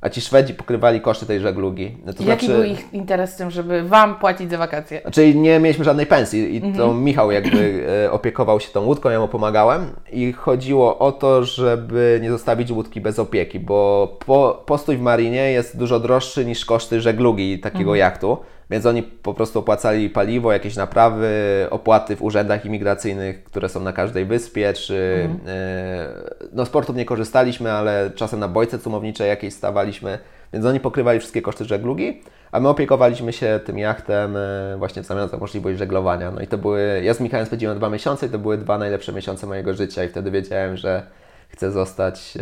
a 0.01 0.09
ci 0.09 0.21
Szwedzi 0.21 0.53
pokrywali 0.53 1.01
koszty 1.01 1.25
tej 1.25 1.39
żeglugi. 1.39 1.97
No 2.05 2.13
to 2.13 2.23
Jaki 2.23 2.45
znaczy, 2.45 2.61
był 2.61 2.71
ich 2.71 2.93
interes 2.93 3.33
z 3.33 3.35
tym, 3.35 3.51
żeby 3.51 3.83
Wam 3.83 4.19
płacić 4.19 4.49
za 4.49 4.57
wakacje? 4.57 5.01
Czyli 5.11 5.35
nie 5.35 5.59
mieliśmy 5.59 5.85
żadnej 5.85 6.05
pensji 6.05 6.55
i 6.55 6.61
to 6.61 6.67
mhm. 6.67 7.03
Michał 7.03 7.31
jakby 7.31 7.87
e, 8.05 8.11
opiekował 8.11 8.59
się 8.59 8.71
tą 8.71 8.85
łódką, 8.85 9.09
ja 9.09 9.19
mu 9.19 9.27
pomagałem 9.27 9.89
i 10.11 10.33
chodziło 10.33 10.99
o 10.99 11.11
to, 11.11 11.43
żeby 11.43 12.19
nie 12.21 12.29
zostawić 12.29 12.71
łódki 12.71 13.01
bez 13.01 13.19
opieki, 13.19 13.59
bo 13.59 14.07
po, 14.25 14.63
postój 14.65 14.97
w 14.97 15.01
marinie 15.01 15.51
jest 15.51 15.77
dużo 15.77 15.99
droższy 15.99 16.45
niż 16.45 16.65
koszty 16.65 17.01
żeglugi 17.01 17.59
takiego 17.59 17.91
mhm. 17.91 17.97
jachtu. 17.97 18.37
Więc 18.69 18.85
oni 18.85 19.03
po 19.03 19.33
prostu 19.33 19.59
opłacali 19.59 20.09
paliwo, 20.09 20.53
jakieś 20.53 20.75
naprawy, 20.75 21.29
opłaty 21.69 22.15
w 22.15 22.21
urzędach 22.21 22.65
imigracyjnych, 22.65 23.43
które 23.43 23.69
są 23.69 23.79
na 23.79 23.93
każdej 23.93 24.25
wyspie, 24.25 24.73
czy 24.73 25.27
mhm. 25.31 25.49
y, 25.49 26.49
no 26.53 26.65
sportów 26.65 26.95
nie 26.95 27.05
korzystaliśmy, 27.05 27.71
ale 27.71 28.11
czasem 28.15 28.39
na 28.39 28.47
bojce 28.47 28.79
cumownicze 28.79 29.27
jakieś 29.27 29.53
stawaliśmy, 29.53 30.19
więc 30.53 30.65
oni 30.65 30.79
pokrywali 30.79 31.19
wszystkie 31.19 31.41
koszty 31.41 31.65
żeglugi, 31.65 32.21
a 32.51 32.59
my 32.59 32.69
opiekowaliśmy 32.69 33.33
się 33.33 33.59
tym 33.65 33.77
jachtem 33.77 34.35
y, 34.35 34.75
właśnie 34.77 35.03
w 35.03 35.05
zamian 35.05 35.29
za 35.29 35.37
możliwość 35.37 35.77
żeglowania. 35.77 36.31
No 36.31 36.41
i 36.41 36.47
to 36.47 36.57
były, 36.57 37.01
ja 37.03 37.13
z 37.13 37.19
Michałem 37.19 37.45
spędziłem 37.45 37.77
dwa 37.77 37.89
miesiące 37.89 38.27
i 38.27 38.29
to 38.29 38.39
były 38.39 38.57
dwa 38.57 38.77
najlepsze 38.77 39.13
miesiące 39.13 39.47
mojego 39.47 39.73
życia 39.73 40.03
i 40.03 40.07
wtedy 40.07 40.31
wiedziałem, 40.31 40.77
że 40.77 41.03
chcę 41.47 41.71
zostać 41.71 42.37
e, 42.37 42.41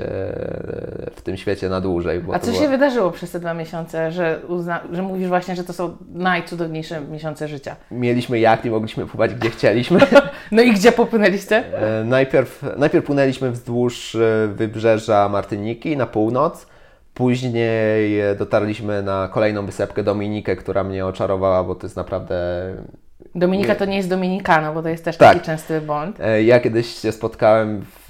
w 1.15 1.21
tym 1.23 1.37
świecie 1.37 1.69
na 1.69 1.81
dłużej. 1.81 2.21
A 2.33 2.39
co 2.39 2.53
się 2.53 2.67
wydarzyło 2.67 3.11
przez 3.11 3.31
te 3.31 3.39
dwa 3.39 3.53
miesiące, 3.53 4.11
że, 4.11 4.39
uzna, 4.47 4.81
że 4.91 5.01
mówisz 5.01 5.27
właśnie, 5.27 5.55
że 5.55 5.63
to 5.63 5.73
są 5.73 5.97
najcudowniejsze 6.13 7.01
miesiące 7.01 7.47
życia? 7.47 7.75
Mieliśmy 7.91 8.39
jak, 8.39 8.63
nie 8.63 8.71
mogliśmy 8.71 9.05
pływać 9.05 9.35
gdzie 9.35 9.49
chcieliśmy. 9.49 9.99
no 10.51 10.61
i 10.61 10.71
gdzie 10.71 10.91
popłynęliście? 10.91 11.63
E, 12.01 12.03
najpierw, 12.03 12.65
najpierw 12.77 13.05
płynęliśmy 13.05 13.51
wzdłuż 13.51 14.15
e, 14.15 14.47
wybrzeża 14.47 15.29
Martyniki 15.29 15.97
na 15.97 16.05
północ. 16.05 16.67
Później 17.13 18.21
dotarliśmy 18.37 19.03
na 19.03 19.29
kolejną 19.33 19.65
wysepkę 19.65 20.03
Dominikę, 20.03 20.55
która 20.55 20.83
mnie 20.83 21.05
oczarowała, 21.05 21.63
bo 21.63 21.75
to 21.75 21.85
jest 21.87 21.95
naprawdę 21.95 22.35
Dominika 23.35 23.75
to 23.75 23.85
nie 23.85 23.97
jest 23.97 24.09
Dominikano, 24.09 24.73
bo 24.73 24.81
to 24.81 24.89
jest 24.89 25.05
też 25.05 25.17
tak. 25.17 25.33
taki 25.33 25.45
częsty 25.45 25.81
błąd. 25.81 26.19
E, 26.19 26.43
ja 26.43 26.59
kiedyś 26.59 26.87
się 26.87 27.11
spotkałem 27.11 27.85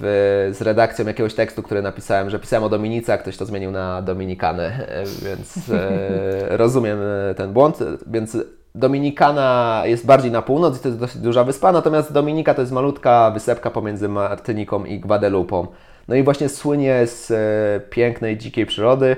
z 0.52 0.62
redakcją 0.62 1.06
jakiegoś 1.06 1.34
tekstu, 1.34 1.62
który 1.62 1.82
napisałem, 1.82 2.30
że 2.30 2.38
pisałem 2.38 2.64
o 2.64 2.68
Dominice, 2.68 3.12
a 3.12 3.18
ktoś 3.18 3.36
to 3.36 3.46
zmienił 3.46 3.70
na 3.70 4.02
Dominikanę, 4.02 4.88
e, 4.88 5.04
więc 5.22 5.70
e, 5.70 6.56
rozumiem 6.56 6.98
ten 7.36 7.52
błąd. 7.52 7.78
Więc 8.06 8.36
Dominikana 8.74 9.82
jest 9.84 10.06
bardziej 10.06 10.30
na 10.30 10.42
północ 10.42 10.78
i 10.78 10.82
to 10.82 10.88
jest 10.88 11.00
dosyć 11.00 11.20
duża 11.20 11.44
wyspa, 11.44 11.72
natomiast 11.72 12.12
Dominika 12.12 12.54
to 12.54 12.60
jest 12.60 12.72
malutka 12.72 13.30
wysepka 13.30 13.70
pomiędzy 13.70 14.08
Martyniką 14.08 14.84
i 14.84 15.00
Guadelupą. 15.00 15.66
No 16.08 16.14
i 16.14 16.22
właśnie 16.22 16.48
słynie 16.48 17.06
z 17.06 17.32
pięknej, 17.90 18.38
dzikiej 18.38 18.66
przyrody. 18.66 19.16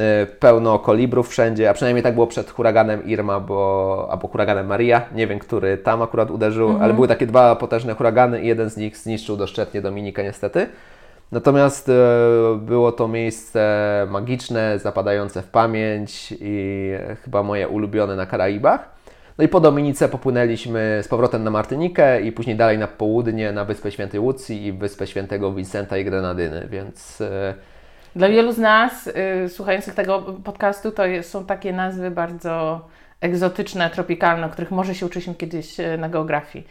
Y, 0.00 0.26
pełno 0.26 0.78
kolibrów 0.78 1.28
wszędzie, 1.28 1.70
a 1.70 1.74
przynajmniej 1.74 2.02
tak 2.02 2.14
było 2.14 2.26
przed 2.26 2.50
huraganem 2.50 3.06
Irma 3.06 3.40
bo, 3.40 4.08
albo 4.10 4.28
huraganem 4.28 4.66
Maria, 4.66 5.02
nie 5.14 5.26
wiem, 5.26 5.38
który 5.38 5.78
tam 5.78 6.02
akurat 6.02 6.30
uderzył, 6.30 6.66
mhm. 6.66 6.84
ale 6.84 6.94
były 6.94 7.08
takie 7.08 7.26
dwa 7.26 7.56
potężne 7.56 7.94
huragany 7.94 8.42
i 8.42 8.46
jeden 8.46 8.70
z 8.70 8.76
nich 8.76 8.96
zniszczył 8.96 9.36
doszczętnie 9.36 9.82
Dominikę 9.82 10.22
niestety. 10.22 10.66
Natomiast 11.32 11.88
y, 11.88 11.92
było 12.56 12.92
to 12.92 13.08
miejsce 13.08 14.06
magiczne, 14.10 14.78
zapadające 14.78 15.42
w 15.42 15.48
pamięć 15.48 16.34
i 16.40 16.90
chyba 17.24 17.42
moje 17.42 17.68
ulubione 17.68 18.16
na 18.16 18.26
Karaibach. 18.26 18.92
No 19.38 19.44
i 19.44 19.48
po 19.48 19.60
Dominice 19.60 20.08
popłynęliśmy 20.08 21.00
z 21.02 21.08
powrotem 21.08 21.44
na 21.44 21.50
Martynikę 21.50 22.22
i 22.22 22.32
później 22.32 22.56
dalej 22.56 22.78
na 22.78 22.86
południe 22.86 23.52
na 23.52 23.64
Wyspę 23.64 23.92
Świętej 23.92 24.20
Łucji 24.20 24.66
i 24.66 24.72
Wyspę 24.72 25.06
Świętego 25.06 25.52
Vincenta 25.52 25.98
i 25.98 26.04
Grenadyny, 26.04 26.68
więc 26.70 27.22
dla 28.16 28.28
wielu 28.28 28.52
z 28.52 28.58
nas, 28.58 29.06
y, 29.06 29.48
słuchających 29.48 29.94
tego 29.94 30.22
podcastu, 30.44 30.92
to 30.92 31.06
jest, 31.06 31.30
są 31.30 31.44
takie 31.44 31.72
nazwy 31.72 32.10
bardzo 32.10 32.80
egzotyczne, 33.20 33.90
tropikalne, 33.90 34.46
o 34.46 34.50
których 34.50 34.70
może 34.70 34.94
się 34.94 35.06
uczyliśmy 35.06 35.34
kiedyś 35.34 35.80
y, 35.80 35.98
na 35.98 36.08
geografii. 36.08 36.66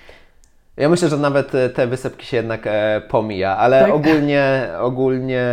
Ja 0.77 0.89
myślę, 0.89 1.09
że 1.09 1.17
nawet 1.17 1.55
y, 1.55 1.69
te 1.69 1.87
wysepki 1.87 2.25
się 2.25 2.37
jednak 2.37 2.67
e, 2.67 3.01
pomija, 3.09 3.57
ale 3.57 3.81
tak? 3.81 3.91
ogólnie, 3.91 4.67
ogólnie 4.79 5.45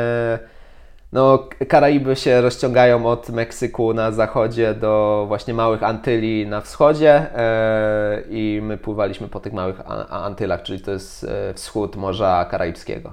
no, 1.13 1.49
Karaiby 1.69 2.17
się 2.17 2.41
rozciągają 2.41 3.07
od 3.07 3.29
Meksyku 3.31 3.95
na 3.95 4.13
zachodzie 4.13 4.75
do 4.75 5.25
właśnie 5.29 5.55
małych 5.55 5.83
Antyli 5.83 6.47
na 6.47 6.61
wschodzie 6.61 7.11
e, 7.15 8.23
i 8.31 8.61
my 8.63 8.77
pływaliśmy 8.77 9.29
po 9.29 9.41
tych 9.41 9.53
małych 9.53 9.81
Antylach, 10.11 10.63
czyli 10.63 10.81
to 10.81 10.91
jest 10.91 11.25
e, 11.25 11.55
wschód 11.55 11.97
Morza 11.97 12.47
Karaibskiego. 12.51 13.13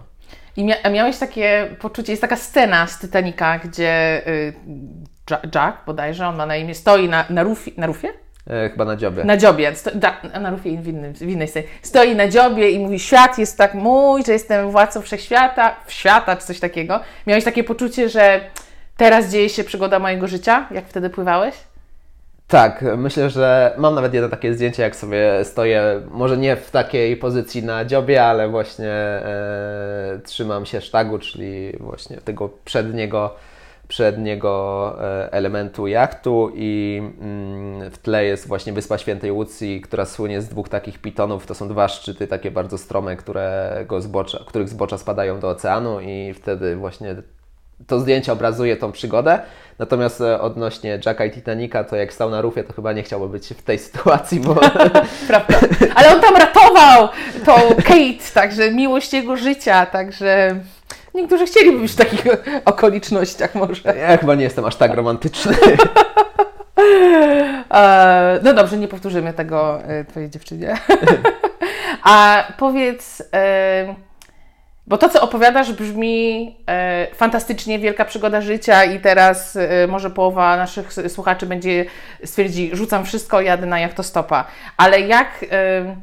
I 0.57 0.63
mia 0.63 0.89
miałeś 0.91 1.17
takie 1.17 1.75
poczucie, 1.79 2.13
jest 2.13 2.21
taka 2.21 2.35
scena 2.35 2.87
z 2.87 2.99
Titanica, 2.99 3.59
gdzie 3.59 4.21
y, 4.27 4.53
Jack 5.55 5.85
bodajże, 5.85 6.27
on 6.27 6.35
ma 6.35 6.45
na 6.45 6.55
imię, 6.55 6.75
stoi 6.75 7.09
na, 7.09 7.25
na, 7.29 7.43
rufie, 7.43 7.71
na 7.77 7.87
rufie? 7.87 8.09
E, 8.49 8.69
chyba 8.69 8.85
na 8.85 8.95
dziobie. 8.95 9.23
Na 9.23 9.37
dziobie, 9.37 9.75
sto, 9.75 9.91
Jack, 10.03 10.23
na 10.41 10.49
rufie 10.49 10.77
w, 10.77 10.87
innym, 10.87 11.13
w 11.13 11.21
innej 11.21 11.47
scenie. 11.47 11.67
Stoi 11.81 12.15
na 12.15 12.27
dziobie 12.27 12.69
i 12.69 12.79
mówi, 12.79 12.99
świat 12.99 13.37
jest 13.37 13.57
tak 13.57 13.73
mój, 13.73 14.23
że 14.25 14.33
jestem 14.33 14.71
władcą 14.71 15.01
wszechświata, 15.01 15.75
świata 15.87 16.35
czy 16.35 16.47
coś 16.47 16.59
takiego. 16.59 16.99
Miałeś 17.27 17.43
takie 17.43 17.63
poczucie, 17.63 18.09
że 18.09 18.41
teraz 18.97 19.31
dzieje 19.31 19.49
się 19.49 19.63
przygoda 19.63 19.99
mojego 19.99 20.27
życia, 20.27 20.67
jak 20.71 20.87
wtedy 20.87 21.09
pływałeś? 21.09 21.55
Tak, 22.47 22.85
myślę, 22.97 23.29
że 23.29 23.73
mam 23.77 23.95
nawet 23.95 24.13
jedno 24.13 24.29
takie 24.29 24.53
zdjęcie, 24.53 24.83
jak 24.83 24.95
sobie 24.95 25.45
stoję, 25.45 26.01
może 26.11 26.37
nie 26.37 26.55
w 26.55 26.71
takiej 26.71 27.17
pozycji 27.17 27.63
na 27.63 27.85
dziobie, 27.85 28.23
ale 28.23 28.49
właśnie 28.49 28.91
e, 28.91 30.19
trzymam 30.23 30.65
się 30.65 30.81
sztagu, 30.81 31.19
czyli 31.19 31.77
właśnie 31.79 32.17
tego 32.17 32.49
przedniego, 32.65 33.35
przedniego 33.87 34.95
e, 35.01 35.33
elementu 35.33 35.87
jachtu 35.87 36.51
i 36.55 37.01
mm, 37.21 37.91
w 37.91 37.97
tle 37.97 38.25
jest 38.25 38.47
właśnie 38.47 38.73
Wyspa 38.73 38.97
Świętej 38.97 39.31
Łucji, 39.31 39.81
która 39.81 40.05
słynie 40.05 40.41
z 40.41 40.49
dwóch 40.49 40.69
takich 40.69 41.01
pitonów. 41.01 41.45
To 41.45 41.55
są 41.55 41.67
dwa 41.67 41.87
szczyty 41.87 42.27
takie 42.27 42.51
bardzo 42.51 42.77
strome, 42.77 43.15
którego 43.15 44.01
zbocza, 44.01 44.39
których 44.45 44.69
zbocza 44.69 44.97
spadają 44.97 45.39
do 45.39 45.49
oceanu 45.49 45.99
i 45.99 46.33
wtedy 46.33 46.75
właśnie 46.75 47.15
to 47.87 47.99
zdjęcie 47.99 48.33
obrazuje 48.33 48.77
tą 48.77 48.91
przygodę. 48.91 49.39
Natomiast 49.79 50.21
e, 50.21 50.41
odnośnie 50.41 50.99
Jacka 51.05 51.25
i 51.25 51.31
Titanica, 51.31 51.83
to 51.83 51.95
jak 51.95 52.13
stał 52.13 52.29
na 52.29 52.41
rufie, 52.41 52.63
to 52.63 52.73
chyba 52.73 52.93
nie 52.93 53.03
chciałby 53.03 53.29
być 53.29 53.47
w 53.47 53.63
tej 53.63 53.79
sytuacji, 53.89 54.39
bo... 54.39 54.55
Prawda. 55.27 55.59
Ale 55.95 56.15
on 56.15 56.21
tam 56.21 56.35
ratował 56.35 57.09
tą 57.45 57.53
Kate, 57.75 58.33
także 58.33 58.71
miłość 58.71 59.13
jego 59.13 59.37
życia, 59.37 59.85
także 59.85 60.55
niektórzy 61.13 61.45
chcieliby 61.45 61.79
być 61.79 61.91
w 61.91 61.95
takich 61.95 62.25
okolicznościach 62.65 63.55
może. 63.55 63.95
Ja 63.97 64.17
chyba 64.17 64.35
nie 64.35 64.43
jestem 64.43 64.65
aż 64.65 64.75
tak 64.75 64.93
romantyczny. 64.93 65.55
E, 67.71 68.39
no 68.43 68.53
dobrze, 68.53 68.77
nie 68.77 68.87
powtórzymy 68.87 69.33
tego 69.33 69.83
e, 69.83 70.05
Twojej 70.05 70.29
dziewczynie. 70.29 70.77
A 72.03 72.43
powiedz... 72.57 73.23
Bo 74.87 74.97
to, 74.97 75.09
co 75.09 75.21
opowiadasz, 75.21 75.73
brzmi 75.73 76.55
e, 76.67 77.07
fantastycznie, 77.15 77.79
wielka 77.79 78.05
przygoda 78.05 78.41
życia, 78.41 78.83
i 78.83 78.99
teraz 78.99 79.55
e, 79.55 79.87
może 79.87 80.09
połowa 80.09 80.57
naszych 80.57 80.93
słuchaczy 80.93 81.45
będzie 81.45 81.85
stwierdzi, 82.23 82.69
rzucam 82.73 83.05
wszystko, 83.05 83.41
jadę 83.41 83.65
na 83.65 83.79
jachtostopa. 83.79 84.45
Ale 84.77 85.01
jak, 85.01 85.45
e, 85.51 85.95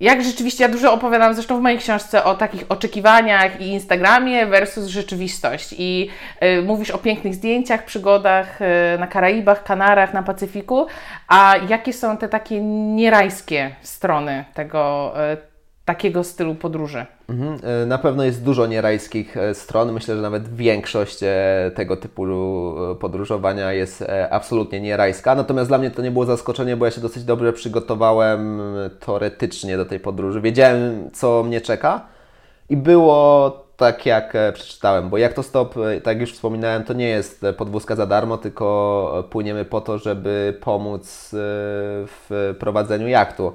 jak 0.00 0.24
rzeczywiście, 0.24 0.64
ja 0.64 0.70
dużo 0.70 0.92
opowiadam 0.92 1.34
zresztą 1.34 1.58
w 1.58 1.62
mojej 1.62 1.78
książce 1.78 2.24
o 2.24 2.34
takich 2.34 2.64
oczekiwaniach 2.68 3.60
i 3.60 3.66
Instagramie 3.66 4.46
versus 4.46 4.86
rzeczywistość. 4.86 5.74
I 5.78 6.08
e, 6.40 6.62
mówisz 6.62 6.90
o 6.90 6.98
pięknych 6.98 7.34
zdjęciach, 7.34 7.84
przygodach 7.84 8.62
e, 8.62 8.98
na 8.98 9.06
Karaibach, 9.06 9.64
Kanarach, 9.64 10.14
na 10.14 10.22
Pacyfiku. 10.22 10.86
A 11.28 11.54
jakie 11.68 11.92
są 11.92 12.16
te 12.16 12.28
takie 12.28 12.60
nierajskie 12.94 13.74
strony 13.82 14.44
tego, 14.54 15.12
e, 15.16 15.51
takiego 15.84 16.24
stylu 16.24 16.54
podróży. 16.54 17.06
Mhm. 17.28 17.58
E, 17.82 17.86
na 17.86 17.98
pewno 17.98 18.24
jest 18.24 18.44
dużo 18.44 18.66
nierajskich 18.66 19.36
e, 19.36 19.54
stron. 19.54 19.92
Myślę, 19.92 20.16
że 20.16 20.22
nawet 20.22 20.54
większość 20.54 21.22
e, 21.22 21.70
tego 21.74 21.96
typu 21.96 22.22
podróżowania 23.00 23.72
jest 23.72 24.04
absolutnie 24.30 24.80
nierajska. 24.80 25.34
Natomiast 25.34 25.70
dla 25.70 25.78
mnie 25.78 25.90
to 25.90 26.02
nie 26.02 26.10
było 26.10 26.24
zaskoczenie, 26.24 26.76
bo 26.76 26.84
ja 26.84 26.90
się 26.90 27.00
dosyć 27.00 27.24
dobrze 27.24 27.52
przygotowałem 27.52 28.60
teoretycznie 29.00 29.76
do 29.76 29.84
tej 29.84 30.00
podróży. 30.00 30.40
Wiedziałem, 30.40 31.10
co 31.12 31.42
mnie 31.42 31.60
czeka 31.60 32.06
i 32.68 32.76
było 32.76 33.50
tak, 33.76 34.06
jak 34.06 34.36
przeczytałem, 34.54 35.08
bo 35.08 35.18
jak 35.18 35.32
to 35.32 35.42
stop, 35.42 35.74
tak 36.02 36.20
już 36.20 36.32
wspominałem, 36.32 36.84
to 36.84 36.92
nie 36.92 37.08
jest 37.08 37.44
podwózka 37.56 37.96
za 37.96 38.06
darmo, 38.06 38.38
tylko 38.38 39.24
płyniemy 39.30 39.64
po 39.64 39.80
to, 39.80 39.98
żeby 39.98 40.58
pomóc 40.60 41.30
w 42.06 42.54
prowadzeniu 42.58 43.08
jachtu 43.08 43.52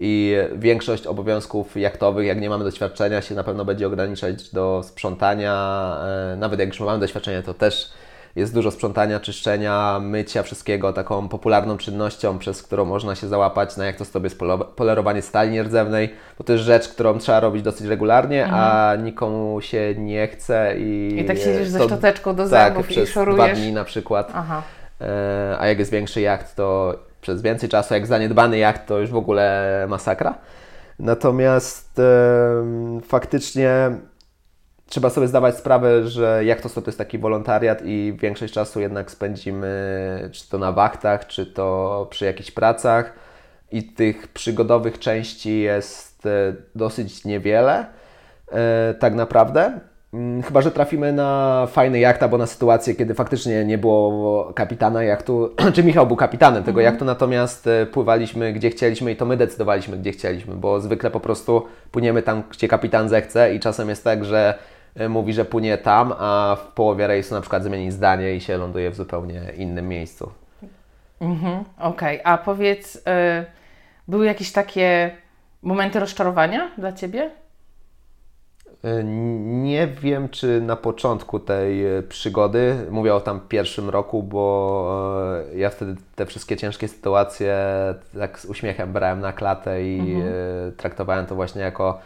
i 0.00 0.36
większość 0.54 1.06
obowiązków 1.06 1.76
jachtowych, 1.76 2.26
jak 2.26 2.40
nie 2.40 2.48
mamy 2.50 2.64
doświadczenia, 2.64 3.22
się 3.22 3.34
na 3.34 3.44
pewno 3.44 3.64
będzie 3.64 3.86
ograniczać 3.86 4.50
do 4.50 4.82
sprzątania. 4.84 5.96
E, 6.32 6.36
nawet 6.36 6.60
jak 6.60 6.68
już 6.68 6.80
mamy 6.80 6.98
doświadczenie, 6.98 7.42
to 7.42 7.54
też 7.54 7.90
jest 8.36 8.54
dużo 8.54 8.70
sprzątania, 8.70 9.20
czyszczenia, 9.20 9.98
mycia 10.02 10.42
wszystkiego. 10.42 10.92
Taką 10.92 11.28
popularną 11.28 11.76
czynnością, 11.76 12.38
przez 12.38 12.62
którą 12.62 12.84
można 12.84 13.14
się 13.14 13.28
załapać 13.28 13.76
na 13.76 13.84
jak 13.84 13.96
to 13.96 14.04
sobie 14.04 14.30
polerowanie 14.76 15.22
stali 15.22 15.50
nierdzewnej, 15.50 16.14
bo 16.38 16.44
to 16.44 16.52
jest 16.52 16.64
rzecz, 16.64 16.88
którą 16.88 17.18
trzeba 17.18 17.40
robić 17.40 17.62
dosyć 17.62 17.86
regularnie, 17.86 18.44
mhm. 18.44 18.62
a 18.64 18.96
nikomu 18.96 19.60
się 19.60 19.94
nie 19.98 20.28
chce. 20.28 20.74
I, 20.78 21.20
I 21.20 21.24
tak 21.24 21.38
siedzisz 21.38 21.68
ze 21.68 21.84
szczoteczką 21.84 22.34
do 22.34 22.48
tak, 22.48 22.50
zębów 22.50 22.88
tak, 22.88 22.96
i 22.96 23.06
szorujesz. 23.06 23.50
dwa 23.50 23.60
dni 23.60 23.72
na 23.72 23.84
przykład. 23.84 24.32
Aha. 24.34 24.62
E, 25.00 25.56
a 25.58 25.66
jak 25.66 25.78
jest 25.78 25.90
większy 25.90 26.20
jacht, 26.20 26.56
to 26.56 26.94
przez 27.20 27.42
więcej 27.42 27.68
czasu, 27.68 27.94
jak 27.94 28.06
zaniedbany 28.06 28.58
jacht, 28.58 28.86
to 28.86 28.98
już 28.98 29.10
w 29.10 29.16
ogóle 29.16 29.86
masakra. 29.88 30.38
Natomiast 30.98 31.98
e, 31.98 33.00
faktycznie 33.08 33.90
trzeba 34.86 35.10
sobie 35.10 35.28
zdawać 35.28 35.56
sprawę, 35.56 36.08
że 36.08 36.44
jak 36.44 36.60
to 36.60 36.82
jest 36.86 36.98
taki 36.98 37.18
wolontariat 37.18 37.82
i 37.84 38.16
większość 38.20 38.54
czasu 38.54 38.80
jednak 38.80 39.10
spędzimy 39.10 40.30
czy 40.32 40.48
to 40.48 40.58
na 40.58 40.72
wachtach, 40.72 41.26
czy 41.26 41.46
to 41.46 42.06
przy 42.10 42.24
jakichś 42.24 42.50
pracach 42.50 43.12
i 43.72 43.84
tych 43.84 44.28
przygodowych 44.28 44.98
części 44.98 45.60
jest 45.60 46.26
e, 46.26 46.54
dosyć 46.74 47.24
niewiele 47.24 47.86
e, 48.52 48.94
tak 48.94 49.14
naprawdę. 49.14 49.80
Mm, 50.16 50.42
chyba, 50.42 50.62
że 50.62 50.70
trafimy 50.70 51.12
na 51.12 51.66
fajny 51.70 51.98
jacht 51.98 52.22
albo 52.22 52.38
na 52.38 52.46
sytuację, 52.46 52.94
kiedy 52.94 53.14
faktycznie 53.14 53.64
nie 53.64 53.78
było 53.78 54.52
kapitana 54.54 55.02
jachtu, 55.02 55.50
czy 55.74 55.84
Michał 55.84 56.06
był 56.06 56.16
kapitanem 56.16 56.64
tego 56.64 56.80
mhm. 56.80 56.92
jachtu, 56.92 57.04
natomiast 57.04 57.66
e, 57.66 57.86
pływaliśmy 57.86 58.52
gdzie 58.52 58.70
chcieliśmy 58.70 59.12
i 59.12 59.16
to 59.16 59.26
my 59.26 59.36
decydowaliśmy 59.36 59.96
gdzie 59.96 60.12
chcieliśmy, 60.12 60.54
bo 60.54 60.80
zwykle 60.80 61.10
po 61.10 61.20
prostu 61.20 61.66
płyniemy 61.90 62.22
tam, 62.22 62.42
gdzie 62.50 62.68
kapitan 62.68 63.08
zechce 63.08 63.54
i 63.54 63.60
czasem 63.60 63.88
jest 63.88 64.04
tak, 64.04 64.24
że 64.24 64.58
e, 64.94 65.08
mówi, 65.08 65.32
że 65.32 65.44
płynie 65.44 65.78
tam, 65.78 66.14
a 66.18 66.56
w 66.60 66.72
połowie 66.72 67.06
rejsu 67.06 67.34
na 67.34 67.40
przykład 67.40 67.64
zmieni 67.64 67.90
zdanie 67.90 68.36
i 68.36 68.40
się 68.40 68.56
ląduje 68.56 68.90
w 68.90 68.96
zupełnie 68.96 69.42
innym 69.56 69.88
miejscu. 69.88 70.30
Mhm, 71.20 71.64
Okej, 71.78 72.20
okay. 72.20 72.32
a 72.32 72.38
powiedz, 72.38 72.96
y, 72.96 73.00
były 74.08 74.26
jakieś 74.26 74.52
takie 74.52 75.10
momenty 75.62 76.00
rozczarowania 76.00 76.70
dla 76.78 76.92
Ciebie? 76.92 77.30
E, 78.84 79.04
nie 79.04 79.86
wiem, 79.86 80.28
czy 80.28 80.60
na 80.60 80.76
początku 80.76 81.40
tej 81.40 81.96
e, 81.96 82.02
przygody, 82.02 82.76
mówię 82.90 83.14
o 83.14 83.20
tam 83.20 83.40
pierwszym 83.48 83.90
roku, 83.90 84.22
bo 84.22 85.42
e, 85.52 85.58
ja 85.58 85.70
wtedy 85.70 85.94
te 86.14 86.26
wszystkie 86.26 86.56
ciężkie 86.56 86.88
sytuacje 86.88 87.56
tak 88.18 88.38
z 88.38 88.44
uśmiechem 88.44 88.92
brałem 88.92 89.20
na 89.20 89.32
klatę 89.32 89.84
i 89.84 89.98
mhm. 89.98 90.72
traktowałem 90.76 91.26
to 91.26 91.34
właśnie 91.34 91.62
jako 91.62 92.00